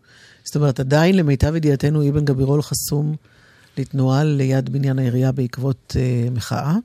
זאת 0.45 0.57
אומרת, 0.57 0.81
עדיין 0.81 1.17
למיטב 1.17 1.57
ידיעתנו 1.57 2.09
אבן 2.09 2.25
גבירול 2.25 2.63
חסום 2.63 3.17
לתנועה 3.79 4.25
ליד 4.25 4.69
בניין 4.73 4.99
העירייה 4.99 5.33
בעקבות 5.33 5.97
אה, 6.01 6.31
מחאה? 6.31 6.77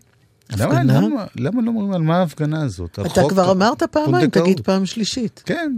למה? 0.57 0.83
למה, 0.83 1.25
למה 1.35 1.61
לא 1.61 1.67
אומרים 1.67 1.91
על 1.91 2.01
מה 2.01 2.17
ההפגנה 2.17 2.61
הזאת? 2.61 2.91
אתה 2.91 3.01
החוק- 3.21 3.31
כבר 3.31 3.51
אמרת 3.51 3.83
פעמיים. 3.83 4.29
תגיד 4.29 4.59
פעם 4.59 4.85
שלישית. 4.85 5.43
כן. 5.45 5.71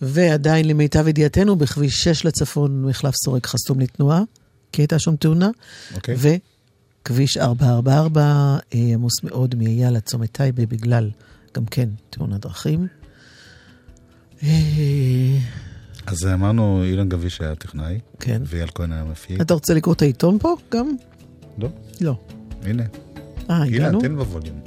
ועדיין 0.00 0.68
למיטב 0.68 1.08
ידיעתנו, 1.08 1.56
בכביש 1.56 1.94
6 2.04 2.24
לצפון, 2.24 2.82
מחלף 2.84 3.14
סורק 3.24 3.46
חסום 3.46 3.80
לתנועה, 3.80 4.22
כי 4.72 4.82
הייתה 4.82 4.98
שם 4.98 5.16
תאונה. 5.16 5.50
אוקיי. 5.94 6.16
וכביש 7.02 7.36
444 7.36 8.20
אה, 8.20 8.58
עמוס 8.94 9.22
מאוד 9.24 9.54
מאייל 9.54 9.96
עד 9.96 10.02
צומת 10.02 10.32
טייבה 10.32 10.66
בגלל, 10.66 11.10
גם 11.54 11.64
כן, 11.66 11.88
תאונת 12.10 12.40
דרכים. 12.40 12.86
אה, 14.42 15.38
אז 16.06 16.26
אמרנו, 16.26 16.82
אילן 16.84 17.08
גביש 17.08 17.40
היה 17.40 17.54
טכנאי, 17.54 17.98
כן. 18.20 18.42
ואייל 18.46 18.68
כהן 18.74 18.92
היה 18.92 19.04
מפיק. 19.04 19.40
אתה 19.40 19.54
רוצה 19.54 19.74
לקרוא 19.74 19.94
את 19.94 20.02
העיתון 20.02 20.38
פה 20.38 20.56
גם? 20.72 20.96
לא, 21.58 21.68
לא. 22.00 22.18
הנה. 22.62 22.82
אה, 23.50 23.64
אילן, 23.64 23.84
הגענו? 23.84 24.00
תן 24.00 24.16
בווליום. 24.16 24.60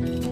Bye. 0.00 0.27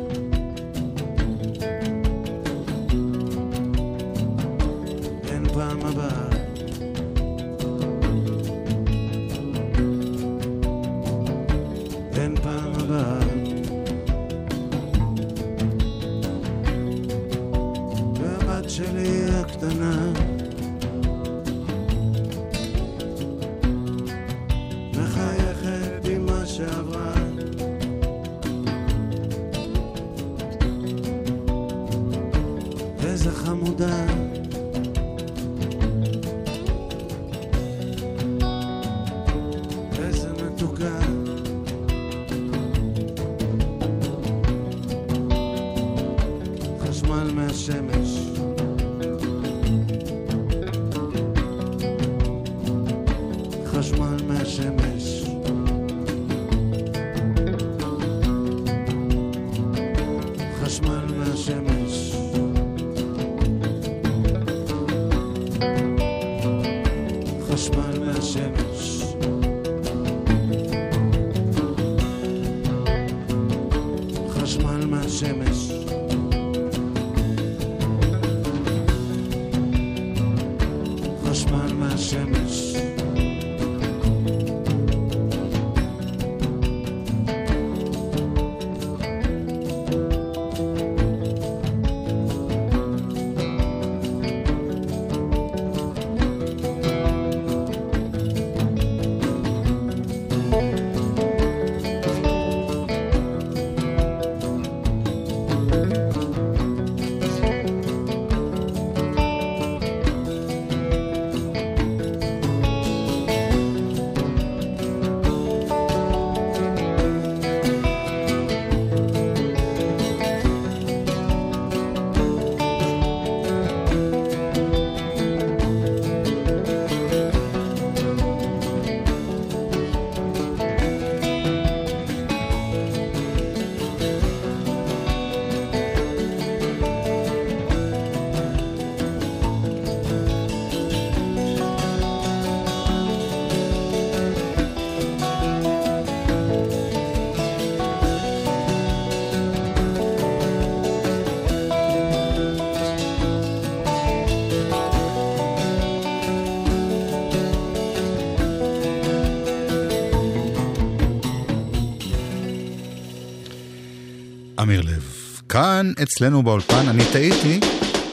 כאן 165.56 165.92
אצלנו 166.02 166.42
באולפן, 166.42 166.88
אני 166.88 167.02
טעיתי, 167.12 167.60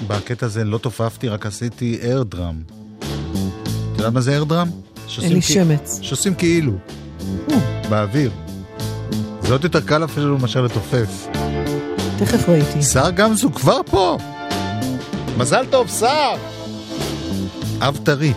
בקטע 0.07 0.45
הזה 0.45 0.63
לא 0.63 0.77
תופפתי, 0.77 1.29
רק 1.29 1.45
עשיתי 1.45 1.99
אר 2.03 2.23
דראם. 2.23 2.61
אתה 2.99 3.07
יודע 3.97 4.09
מה 4.09 4.21
זה 4.21 4.37
אר 4.37 4.43
דראם? 4.43 4.67
אין 5.21 5.33
לי 5.33 5.41
שמץ. 5.41 5.99
שעושים 6.01 6.35
כאילו, 6.35 6.71
באוויר. 7.89 8.31
זה 9.41 9.53
עוד 9.53 9.63
יותר 9.63 9.81
קל 9.81 10.03
אפילו 10.03 10.37
מאשר 10.37 10.61
לתופף. 10.61 11.27
תכף 12.17 12.49
ראיתי. 12.49 12.81
שר 12.81 13.11
גמזו 13.11 13.51
כבר 13.51 13.79
פה! 13.91 14.17
מזל 15.37 15.65
טוב, 15.69 15.89
שר! 15.99 16.35
אב 17.81 17.99
טרי. 18.03 18.33